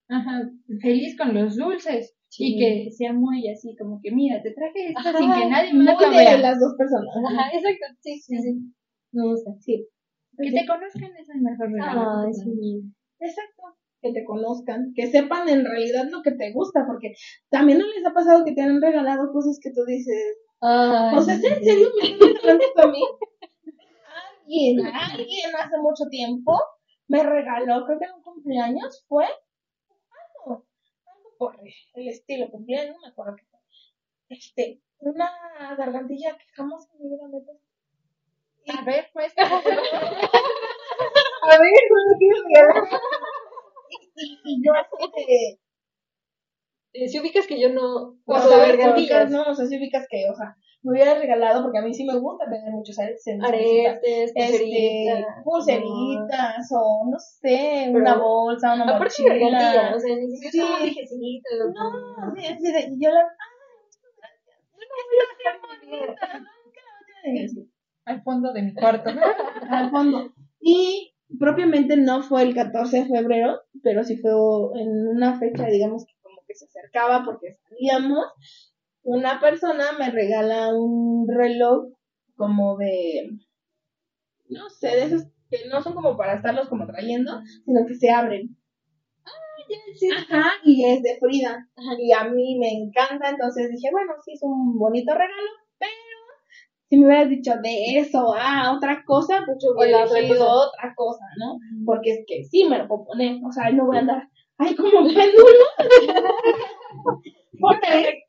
[0.08, 0.42] Ajá,
[0.80, 2.16] feliz con los dulces.
[2.28, 2.54] Sí.
[2.54, 5.72] Y que sea muy así, como que mira, te traje esto Ajá, sin que nadie
[5.74, 6.38] más lo de vea.
[6.38, 7.08] las dos personas.
[7.28, 8.72] Ajá, exacto, sí, sí, sí.
[9.12, 9.50] Me gusta.
[9.60, 9.86] Sí.
[10.42, 12.24] Que te conozcan es el mejor regalo.
[12.26, 12.82] Ay, sí.
[13.18, 13.62] Exacto.
[14.00, 17.12] Que te conozcan, que sepan en realidad lo que te gusta, porque
[17.50, 21.20] también no les ha pasado que te han regalado cosas que tú dices, Ay, o
[21.20, 23.02] sea, ¿es en serio me están regalando a mí?
[24.40, 26.58] Alguien, alguien hace mucho tiempo
[27.08, 30.64] me regaló, creo que en un cumpleaños fue algo,
[31.04, 31.56] algo por
[31.94, 33.60] el estilo cumpleaños, no me acuerdo qué fue.
[34.30, 35.28] Este, una
[35.76, 37.38] gargantilla que jamás en mi vida me.
[38.68, 39.32] A ver, pues.
[39.38, 39.44] A
[41.58, 42.88] ver, no quiero regalar.
[44.16, 45.58] Y, y yo así de,
[46.92, 49.42] Eh, si ubicas que yo no uso gargantillas, ¿no?
[49.50, 52.16] O sea, si ubicas que, o sea, me hubiera regalado, porque a mí sí me
[52.18, 53.48] gusta tener muchos aretes cositas.
[53.48, 58.94] aretes, Este, pulseritas, pulseritas, o no sé, Pero- una bolsa, una no.
[58.96, 59.34] Aparte mochila.
[59.34, 60.84] gargantilla, o sea, ni siquiera Sí.
[60.84, 61.50] dijecito.
[61.74, 63.54] No, sí, y yo la, ay,
[63.84, 64.56] muchas gracias.
[64.74, 66.50] Yo no voy a hacer bonita, ¿no?
[66.72, 66.92] ¿Qué la
[67.30, 67.64] voy a decir?
[68.10, 69.10] Al fondo de mi cuarto.
[69.70, 70.32] al fondo.
[70.60, 74.32] Y propiamente no fue el 14 de febrero, pero sí fue
[74.80, 78.26] en una fecha, digamos, que como que se acercaba porque salíamos.
[79.02, 81.92] Una persona me regala un reloj
[82.36, 83.30] como de,
[84.48, 88.10] no sé, de esos que no son como para estarlos como trayendo, sino que se
[88.10, 88.56] abren.
[90.12, 91.68] Ajá, y es de Frida.
[91.98, 95.50] Y a mí me encanta, entonces dije, bueno, sí es un bonito regalo,
[96.90, 100.68] si me hubieras dicho de eso a otra cosa, pues yo hubiera elegido cosa.
[100.68, 101.56] otra cosa, ¿no?
[101.86, 104.28] Porque es que sí me lo puedo poner, o sea, no voy a andar,
[104.58, 105.64] ay, como péndulo.
[107.60, 108.24] porque,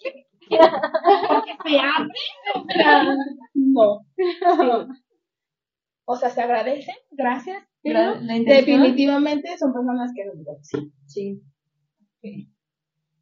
[1.27, 2.13] porque se abre,
[2.53, 3.15] o sea,
[3.55, 4.05] no.
[4.15, 4.23] Sí.
[6.05, 10.93] O sea, se agradece, gracias, pero definitivamente son personas que no digo sí.
[11.07, 11.41] Sí.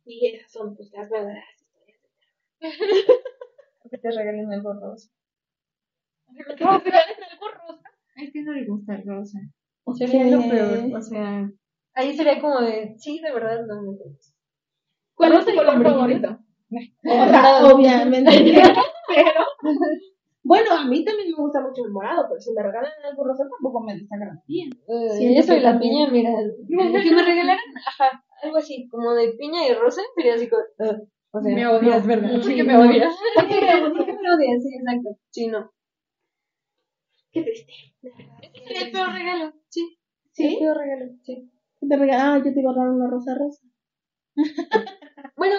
[0.06, 2.02] Y esas son pues las verdaderas historias
[3.86, 4.50] de te regalen
[6.38, 7.90] algo rosa.
[8.16, 9.40] Es que no le gusta el rosa.
[9.96, 11.50] Sería lo peor, o sea,
[11.96, 14.34] ahí sería como de, sí, de verdad, no me gusta.
[15.16, 16.40] ¿Cuál es Rosa tu color favorito?
[17.04, 18.32] O sea, obviamente.
[19.08, 19.42] pero,
[20.44, 23.44] bueno, a mí también me gusta mucho el morado, pero si me regalan algo rosa
[23.50, 24.66] tampoco me desagradaría.
[24.88, 26.32] Eh, Siento eso que y la piña, mira,
[26.68, 31.02] que me regalaran, ajá, algo así, como de piña y rosa, sería así como, eh,
[31.32, 32.06] o sea, Me odias.
[32.06, 32.30] ¿verdad?
[32.30, 33.16] Sí, ¿Por qué me odias?
[33.36, 33.92] ¿Por qué me odias?
[33.92, 34.64] ¿Por qué me odias?
[34.64, 35.72] Sí, exacto, sí, no.
[37.32, 37.74] Qué triste.
[38.02, 39.98] Sería el peor regalo, sí.
[40.32, 40.58] ¿Sí?
[40.60, 41.52] Qué regalo, sí.
[41.88, 43.64] Te regala, ah, yo te iba a dar una rosa rosa.
[45.36, 45.56] Bueno,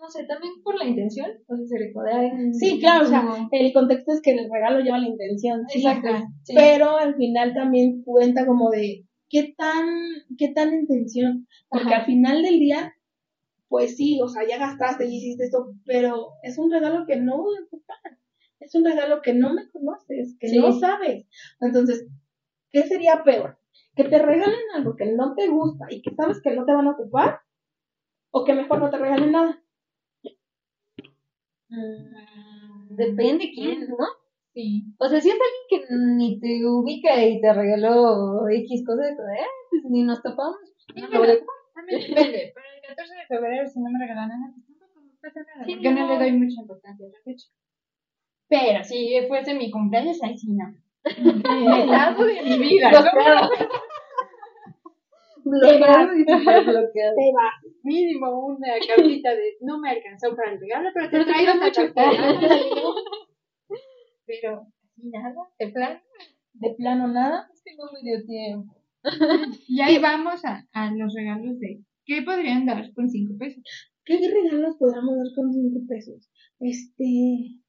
[0.00, 1.92] no sé, también por la intención, o sea, se le
[2.26, 5.62] en- Sí, claro, o sea, el contexto es que el regalo lleva la intención.
[5.68, 6.08] sí, Exacto,
[6.42, 6.54] sí.
[6.56, 9.86] Pero al final también cuenta como de qué tan,
[10.36, 11.46] qué tan intención.
[11.68, 12.00] Porque Ajá.
[12.00, 12.92] al final del día,
[13.68, 17.44] pues sí, o sea, ya gastaste y hiciste esto, pero es un regalo que no.
[18.64, 20.58] Es un regalo que no me conoces, que Sí.
[20.58, 21.26] no sabes.
[21.60, 22.06] Entonces,
[22.70, 23.58] ¿qué sería peor?
[23.96, 26.86] ¿Que te regalen algo que no te gusta y que sabes que no te van
[26.86, 27.40] a ocupar?
[28.30, 29.62] ¿O que mejor no te regalen nada?
[31.68, 33.96] Mm, Depende quién, ¿no?
[34.54, 34.84] Sí.
[34.98, 39.46] O sea, si es alguien que ni te ubica y te regaló X cosas, eh,
[39.70, 40.58] pues ni nos topamos.
[40.94, 41.26] Sí, no pero- a
[41.86, 42.52] depende.
[42.54, 45.64] Para el 14 de febrero, si no me regalan nada, pues tampoco me pasa nada.
[45.64, 46.06] Sí, porque no.
[46.06, 46.12] no.
[46.12, 47.46] le doy mucha importancia a la fecha.
[48.52, 50.76] Pero si fuese mi cumpleaños, ahí sí no.
[51.04, 52.90] El lado de mi vida.
[52.90, 53.48] Bloqueado.
[55.42, 57.16] Bloqueado y bloqueado.
[57.16, 57.48] Te va.
[57.82, 61.80] Mínimo una cartita de no me alcanzó para el regalo, pero te traigo mucho.
[64.26, 66.02] Pero así nada, de plan.
[66.52, 67.48] De plano nada.
[67.54, 68.76] Es que no me dio tiempo.
[69.66, 73.62] Y ahí vamos a, a los regalos de ¿qué podrían dar con cinco pesos?
[74.04, 76.28] ¿Qué regalos podríamos dar con 5 pesos?
[76.58, 77.61] Este,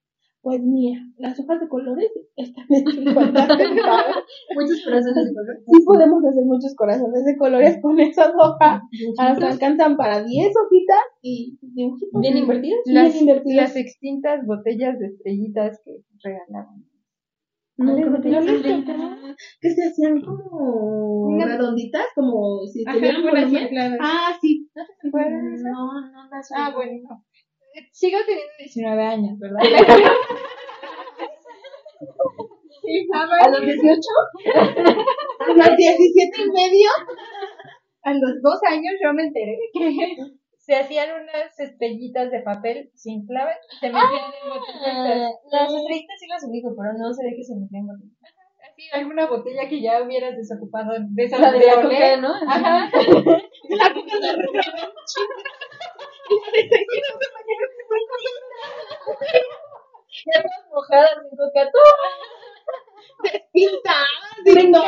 [0.44, 4.16] pues mira, las hojas de colores están en 50 centavos.
[4.56, 5.58] Muchos corazones de color.
[5.66, 8.82] Sí podemos hacer muchos corazones de colores con esas hojas.
[9.18, 12.22] Hasta alcanzan para 10 hojitas y dibujitos.
[12.22, 12.82] Bien invertidos.
[12.86, 13.70] Bien invertidas.
[13.70, 16.84] las extintas botellas de estrellitas que regalaban.
[17.76, 23.64] No, que no se hacían como redonditas, como si Ajá, tuvieran buenas volumen.
[23.64, 24.00] infladas.
[24.02, 24.70] Ah, sí.
[24.76, 24.84] ¿No?
[25.72, 27.26] No, no las Ah, bueno, no.
[27.91, 29.59] Sigo teniendo 19 años, ¿verdad?
[32.82, 34.01] Sí, ¿A los 18?
[35.39, 36.89] A los 17 y medio.
[38.03, 40.17] a los dos años yo me enteré que
[40.57, 45.34] se hacían unas estrellitas de papel, se inflaban, se metían en botellitas.
[45.51, 47.91] Las estrellitas sí las ubico, pero no sé de qué se me tengo.
[48.74, 52.34] Así, alguna botella que ya hubieras desocupado de esas La de la coca, ¿no?
[52.47, 52.89] Ajá.
[53.69, 54.34] La coca de
[60.26, 61.71] Ya todas mojadas en coca.
[63.51, 64.82] pintadas y no.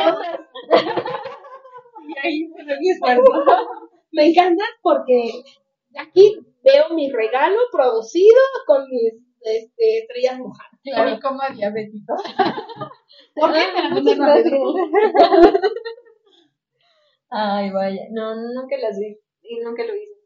[2.08, 2.50] Y ahí
[2.90, 3.44] esfuerzo.
[4.10, 5.44] Me encanta porque
[5.96, 9.12] aquí veo mi regalo producido con mis
[9.42, 10.80] este, estrellas mojadas.
[10.82, 12.14] Claro, como diabético.
[13.36, 13.60] ¿Por qué?
[13.74, 14.52] Me la mandas gracias.
[14.52, 14.74] rápido.
[17.30, 18.02] Ay, vaya.
[18.12, 19.18] No, nunca las vi.
[19.42, 20.16] Y nunca lo hice.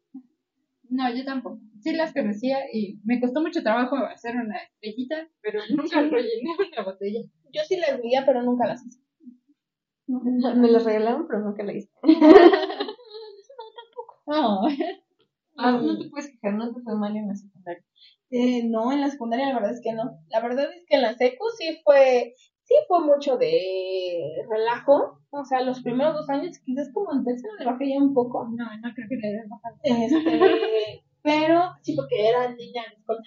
[0.91, 1.61] No, yo tampoco.
[1.81, 6.85] Sí las conocía y me costó mucho trabajo hacer una estrellita, pero nunca rellené una
[6.85, 7.21] botella.
[7.53, 9.01] Yo sí las veía, pero nunca las hice.
[10.07, 11.91] Me las regalaron, pero nunca lo hice.
[14.27, 14.63] No.
[15.57, 17.85] Ah, no te puedes quejar, no te fue mal en la secundaria.
[18.31, 20.19] Eh, no, en la secundaria la verdad es que no.
[20.29, 22.35] La verdad es que en la secu sí fue,
[22.71, 25.19] sí fue mucho de relajo.
[25.31, 28.45] O sea, los primeros dos años, quizás como en tercero le bajé ya un poco.
[28.45, 29.77] No, no creo que le bajado.
[29.83, 33.23] Este, pero sí porque era niña en escuela.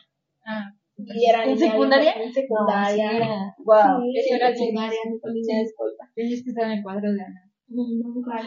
[0.45, 2.13] Ah, Y era ¿En secundaria?
[2.13, 3.55] En secundaria.
[3.59, 4.01] Wow.
[4.01, 6.11] Sí, eso era secundaria, no niña de escolta.
[6.15, 7.51] tenías que estar en el cuadro de Ana.
[7.67, 8.41] Nunca.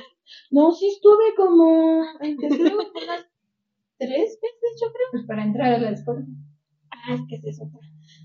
[0.50, 3.26] No, sí estuve como en tercero unas
[3.98, 5.08] tres veces, yo creo.
[5.12, 6.24] Pues para entrar a la escuela.
[6.90, 7.80] Ah, es que es otra.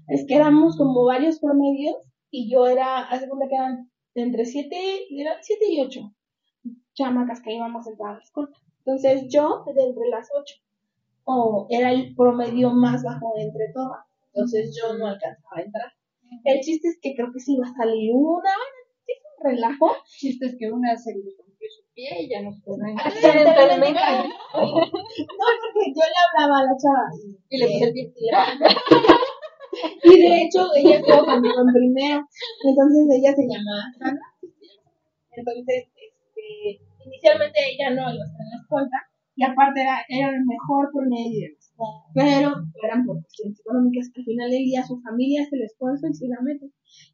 [0.07, 4.45] Es que éramos como varios promedios y yo era, hace cuenta que eran de entre
[4.45, 6.13] siete, era siete y ocho
[6.93, 8.49] chamacas que íbamos a entrar a la.
[8.79, 10.55] Entonces yo, de entre las ocho,
[11.23, 14.05] o era el promedio más bajo de entre todas.
[14.33, 15.91] Entonces yo no alcanzaba a entrar.
[16.45, 18.51] El chiste es que creo que sí iba a salir una,
[19.05, 19.95] sí un relajo.
[20.05, 23.07] Chiste es que una se le rompió su pie y ya no pudo entrar.
[23.07, 24.01] Accidentalmente.
[25.11, 27.09] No, porque yo le hablaba a la chava.
[27.49, 28.11] Y le puse el pie.
[30.03, 32.19] y de hecho, ella estuvo conmigo en primero.
[32.63, 34.27] Entonces ella se llama Sandra.
[35.31, 38.99] Entonces, este, inicialmente ella no iba a estar en la escuela.
[39.33, 41.97] Y aparte era, era el mejor promedio de la escuela.
[42.13, 42.49] Pero
[42.83, 44.11] eran por cuestiones económicas.
[44.15, 46.69] Al final del día su familia hace el esfuerzo y se la mete.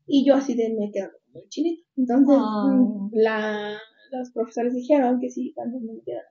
[0.08, 1.84] Y yo así de me quedo como el chinito.
[1.96, 3.10] Entonces, Ah.
[3.14, 3.78] la,
[4.12, 6.22] los profesores dijeron que sí, cuando me escuela.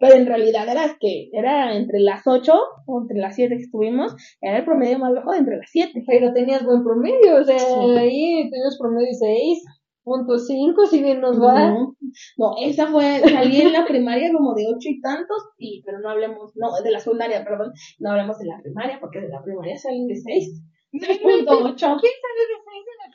[0.00, 2.52] Pero en realidad era que era entre las 8
[2.86, 6.04] o entre las 7 que estuvimos, era el promedio más bajo de entre las 7.
[6.06, 7.96] Pero tenías buen promedio, o sea, Sí.
[7.98, 11.70] ahí tenías promedio 6.5, si bien nos va.
[11.70, 11.96] No,
[12.38, 16.08] no, esa fue, salí en la primaria como de ocho y tantos, y, pero no
[16.08, 19.76] hablemos, no, de la secundaria, perdón, no hablemos de la primaria, porque de la primaria
[19.76, 20.62] salen de seis.
[20.92, 21.00] 6.8.
[21.00, 23.12] ¿Quién sale de seis en la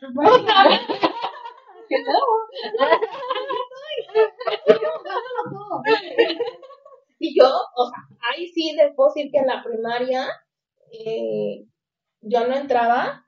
[7.26, 7.98] Y yo, o sea,
[8.30, 10.28] ahí sí puedo decir que en la primaria
[10.92, 11.66] eh,
[12.22, 13.26] yo no entraba.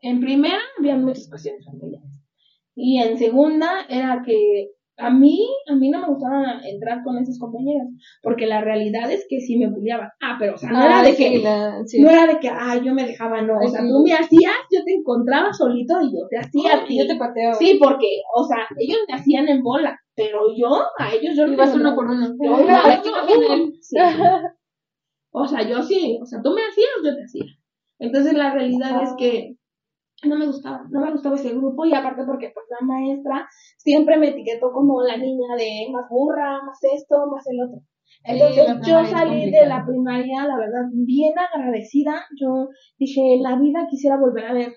[0.00, 2.08] En primera había muchas cuestiones familiares.
[2.76, 7.38] Y en segunda era que a mí, a mí no me gustaba entrar con esos
[7.38, 7.88] compañeros,
[8.22, 10.08] porque la realidad es que sí me bulliaban.
[10.20, 13.06] Ah, pero o sea, no era de que, no era de que, ah, yo me
[13.06, 16.74] dejaba, no, o sea, tú me hacías, yo te encontraba solito y yo te hacía
[16.82, 16.98] a ti.
[16.98, 17.54] Yo te pateo.
[17.54, 20.68] Sí, porque, o sea, ellos me hacían en bola, pero yo,
[20.98, 22.26] a ellos yo Ibas no- uno por uno.
[22.42, 22.56] Yo
[23.80, 23.96] sí.
[25.30, 27.44] O sea, yo sí, o sea, tú me hacías, yo te hacía.
[28.00, 29.57] Entonces la realidad es que
[30.24, 34.16] no me gustaba, no me gustaba ese grupo y aparte porque pues la maestra siempre
[34.16, 37.80] me etiquetó como la niña de más burra, más esto, más el otro.
[38.24, 42.26] Entonces yo salí de la primaria, la verdad, bien agradecida.
[42.40, 44.72] Yo dije, en la vida quisiera volver a ver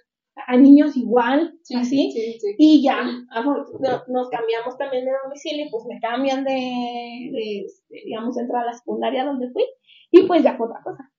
[0.48, 2.12] a niños igual, así.
[2.12, 2.56] Sí, sí.
[2.58, 8.38] Y ya, nos cambiamos también de domicilio, y pues me cambian de, de, este, digamos,
[8.38, 9.64] entrar a la secundaria donde fui,
[10.12, 11.12] y pues ya fue otra cosa.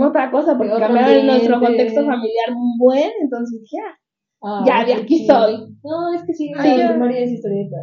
[0.00, 3.96] Otra cosa, porque cambiaron nuestro contexto familiar muy buen, entonces dije, ah,
[4.42, 5.38] Ah, ya de aquí chido.
[5.38, 5.76] soy.
[5.84, 7.76] No, es que sí, Ay, sí, yo- primaria es historieta.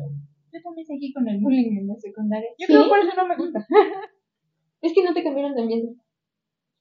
[0.52, 2.50] Yo también seguí con el bullying en la secundaria.
[2.58, 2.74] Yo ¿Sí?
[2.74, 3.66] creo por eso no me gusta.
[4.82, 5.94] es que no te cambiaron de ambiente.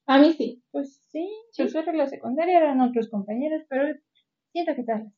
[0.06, 0.62] a mí sí.
[0.72, 1.28] Pues sí,
[1.58, 3.82] por suerte en la secundaria eran otros compañeros, pero
[4.52, 5.12] siento que tal.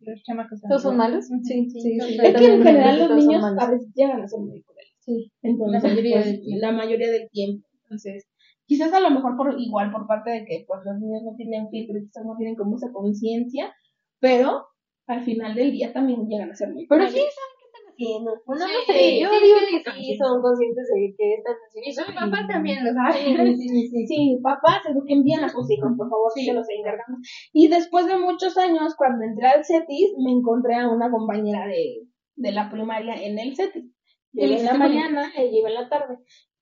[0.00, 0.60] Los chamacos.
[0.68, 1.26] ¿Todos son malos?
[1.26, 1.80] Sí, sí.
[1.80, 2.18] Sí, sí.
[2.22, 4.94] Es que en general los niños a veces llegan a ser muy crueles.
[5.00, 5.32] Sí.
[5.42, 6.60] Entonces, La mayoría pues, del tiempo.
[6.66, 7.66] la mayoría del tiempo.
[7.82, 8.26] Entonces,
[8.66, 11.68] quizás a lo mejor por igual por parte de que pues los niños no tienen
[11.70, 13.74] filtro y quizás no tienen como esa conciencia,
[14.20, 14.66] pero
[15.06, 18.30] al final del día también llegan a ser muy Pero sí saben qué están haciendo.
[18.46, 20.18] No, no Sí, sé, yo sí, digo sí, que sí, sí sí.
[20.18, 21.88] son conscientes de que están haciendo.
[21.88, 23.18] Y su eso papá y- también lo sabe.
[23.56, 24.06] Sí, sí, sí.
[24.06, 26.44] Sí, papás, eduquen bien a sus hijos, por favor, sí.
[26.44, 27.20] se los encargamos.
[27.52, 32.02] Y después de muchos años, cuando entré al CETIS, me encontré a una compañera de,
[32.34, 33.84] de la primaria en el CETIS.
[34.32, 36.18] Llegué en la mañana, ella iba en la tarde.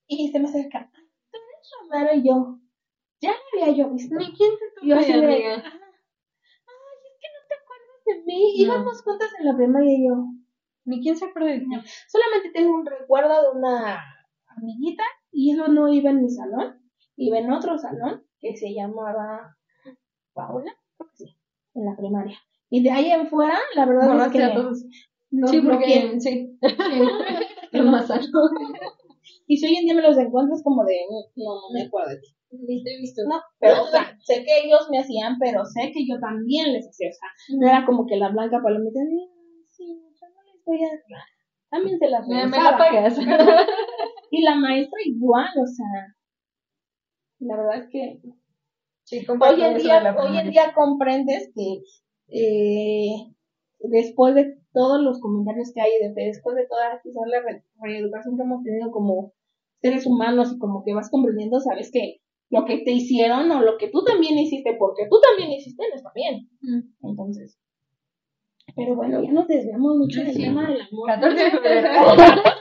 [0.06, 0.90] Y se me acerca,
[1.64, 2.14] "Ay, ¿tú eres Romero?
[2.14, 2.58] Y yo,
[3.20, 4.14] ya la había yo visto.
[4.16, 5.54] Ni quién se Y yo así de de, amiga.
[5.56, 5.68] "Ajá.
[6.66, 8.52] ay, es que no te acuerdas de mí.
[8.56, 10.14] Íbamos juntas en la primaria y yo,
[10.86, 11.66] Ni quién se acuerda de ti.
[12.08, 14.02] solamente tengo un recuerdo de una
[14.48, 16.80] amiguita y eso no iba en mi salón,
[17.16, 19.56] iba en otro salón que se llamaba
[20.34, 20.72] Paula,
[21.14, 21.38] sí,
[21.74, 22.38] en la primaria.
[22.68, 24.84] Y de ahí en fuera, la verdad es Conoce que todos.
[25.30, 26.20] no, sí, no porque quiero.
[26.20, 26.58] sí.
[27.72, 28.38] Es más alto.
[29.46, 31.82] Y si hoy en día me los encuentro es como de, "Mm, no, no me
[31.86, 32.28] acuerdo de ti.
[33.00, 33.22] Visto.
[33.28, 36.86] No, pero o sea, sé que ellos me hacían, pero sé que yo también les
[36.88, 37.28] hacía, o sea,
[37.58, 39.28] no era como que la blanca palomita, "Ay,
[39.68, 40.88] sí, yo no les voy a.
[41.70, 43.16] También se las Me, me la pagas.
[44.30, 46.14] Y la maestra igual, o sea,
[47.40, 48.20] la verdad es que
[49.04, 51.82] Sí, hoy en día, hoy en día comprendes que
[52.28, 53.10] eh,
[53.80, 58.36] después de todos los comentarios que hay, de- después de toda quizás la re- reeducación
[58.36, 59.32] que hemos tenido como
[59.80, 62.20] seres humanos y como que vas comprendiendo, sabes que
[62.50, 65.94] lo que te hicieron o lo que tú también hiciste, porque tú también hiciste, no
[65.96, 66.48] está bien.
[66.60, 67.08] Mm.
[67.08, 67.58] Entonces,
[68.76, 70.42] pero bueno, ya nos desviamos mucho del Sí.
[70.42, 71.06] tema del amor.
[71.08, 71.88] 14 de febrero.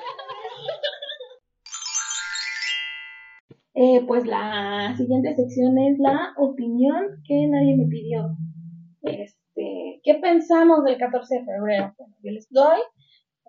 [3.76, 8.38] Eh, pues la siguiente sección es la opinión que nadie me pidió.
[9.56, 11.93] Este, ¿qué pensamos del 14 de febrero?
[11.97, 12.80] Bueno, yo les doy.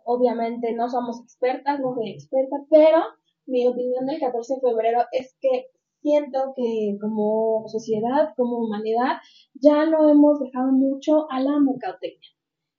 [0.04, 2.98] Obviamente no somos expertas, no soy experta, pero
[3.46, 5.66] mi opinión del 14 de febrero es que
[6.02, 9.16] siento que como sociedad, como humanidad,
[9.54, 12.30] ya lo hemos dejado mucho a la mercadotecnia.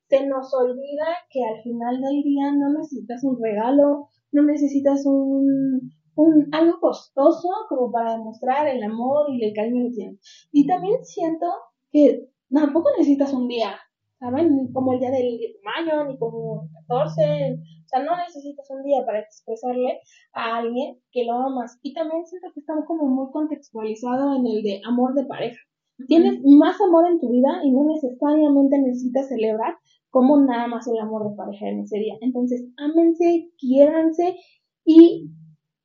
[0.07, 5.91] Se nos olvida que al final del día no necesitas un regalo, no necesitas un,
[6.15, 10.47] un algo costoso como para demostrar el amor y el cariño que tienes.
[10.51, 11.47] Y también siento
[11.91, 12.30] que
[12.62, 13.76] tampoco necesitas un día,
[14.20, 14.56] ¿saben?
[14.56, 18.18] Ni como el día del 10 de mayo, ni como el 14, o sea, no
[18.18, 19.99] necesitas un día para expresarle
[20.34, 21.80] a alguien que lo amas.
[21.84, 25.60] Y también siento que estamos como muy contextualizados en el de amor de pareja.
[26.08, 29.78] Tienes más amor en tu vida y no necesariamente necesitas celebrar
[30.10, 32.16] como nada más el amor de pareja en ese día.
[32.22, 34.36] Entonces, ámense, quiéranse
[34.84, 35.30] y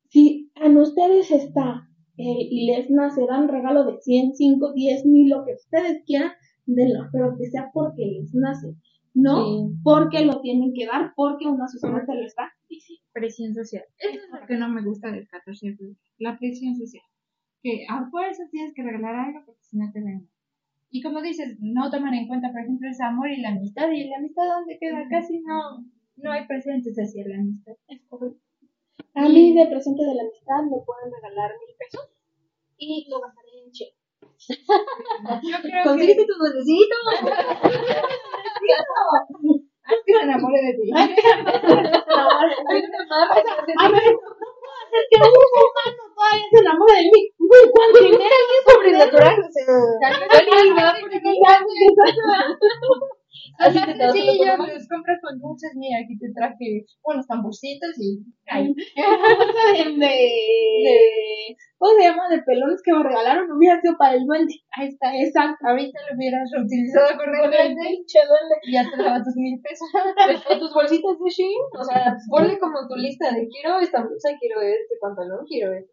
[0.09, 5.31] si a ustedes está eh, y les nace, dan regalo de 100, 5, 10 mil,
[5.31, 6.33] lo que ustedes quieran,
[6.67, 8.75] denlo, pero que sea porque les nace,
[9.15, 9.75] no Sí.
[9.83, 13.05] porque lo tienen que dar, porque una sociedad se lo está diciendo.
[13.13, 13.83] Presión social.
[13.99, 15.99] Eso es lo que no me gusta del 14 de febrero.
[16.19, 17.03] La presión social.
[17.63, 20.29] Que a fuerzas tienes que regalar algo porque si no te ven.
[20.91, 23.91] Y como dices, no toman en cuenta, por ejemplo, ese amor y la amistad.
[23.91, 25.07] ¿Y la amistad dónde queda?
[25.11, 25.85] Casi no,
[26.17, 27.75] no hay presentes hacia la amistad.
[27.89, 28.41] Es correcto.
[29.15, 32.09] A mí de presente de la amistad me pueden regalar mil pesos
[32.79, 33.85] y lo gastaré en che.
[34.49, 36.97] Yo creo Consíguete que tu duendecito.
[40.07, 40.91] que se enamore de ti.
[40.93, 41.03] A
[43.89, 47.21] ver, ¿cómo hacer que un humano todavía se enamore de mí?
[47.39, 50.31] Uy, cuando primero alguien sobrenatural, o Así
[53.61, 57.93] Así te te sí, yo les compras con dulces, mira, aquí te traje unos tamborcitos
[58.01, 58.73] y ay,
[59.85, 60.97] de, de,
[61.77, 62.29] ¿cómo se llama?
[62.31, 64.55] De pelones que me regalaron, hubiera sido para el duende.
[64.73, 68.55] ahí está, exacto, ahorita lo hubieras reutilizado el duende Pinche duende.
[68.65, 69.89] y ya te daba tus mil pesos.
[70.49, 74.31] O tus bolsitas de Shein, o sea, ponle como tu lista de quiero esta blusa,
[74.41, 75.93] quiero este pantalón, quiero este.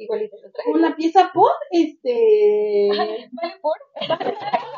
[0.00, 0.72] Igualito te trae.
[0.72, 2.88] Una pieza por, este,
[3.32, 3.74] Vale por.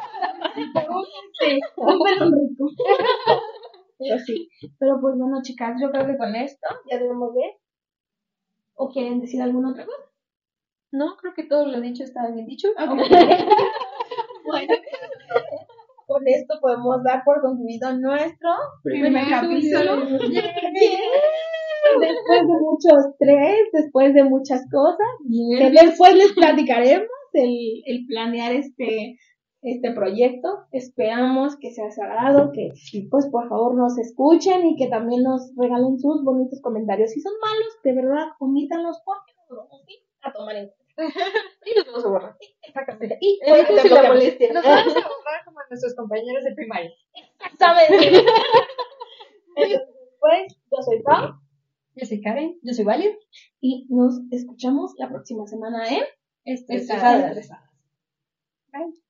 [0.57, 2.71] este, un pelón rico.
[3.99, 7.53] Pero sí, pero pues bueno, chicas, yo creo que con esto ya debemos ver.
[8.75, 10.11] ¿O quieren decir alguna otra cosa?
[10.93, 12.69] No, creo que todo lo dicho está bien dicho.
[14.43, 14.75] Bueno,
[16.07, 18.51] con esto podemos dar por concluido nuestro
[18.83, 19.97] primer, Primer capítulo.
[22.01, 25.07] Después de mucho estrés, después de muchas cosas,
[25.57, 29.19] que después les platicaremos el, el planear este,
[29.63, 30.67] este proyecto.
[30.73, 32.71] Esperamos que sea sagrado, que
[33.11, 37.11] pues por favor nos escuchen y que también nos regalen sus bonitos comentarios.
[37.11, 39.83] Si son malos, de verdad, omítanlos porque nos vamos
[40.23, 40.81] a tomar en cuenta.
[41.65, 42.37] Y nos vamos a borrar.
[42.63, 43.19] Exactamente.
[43.21, 44.53] Y la molestia.
[44.53, 46.91] Nos vamos a borrar como nuestros compañeros de primaria.
[47.15, 48.25] Exactamente.
[50.21, 51.41] Pues, yo soy Pau
[51.95, 53.11] Yo soy Karen, yo soy Valia.
[53.61, 56.05] y nos escuchamos la próxima semana en
[56.45, 57.31] Estresadas.
[57.31, 57.71] Estresadas.
[58.73, 59.10] Bye.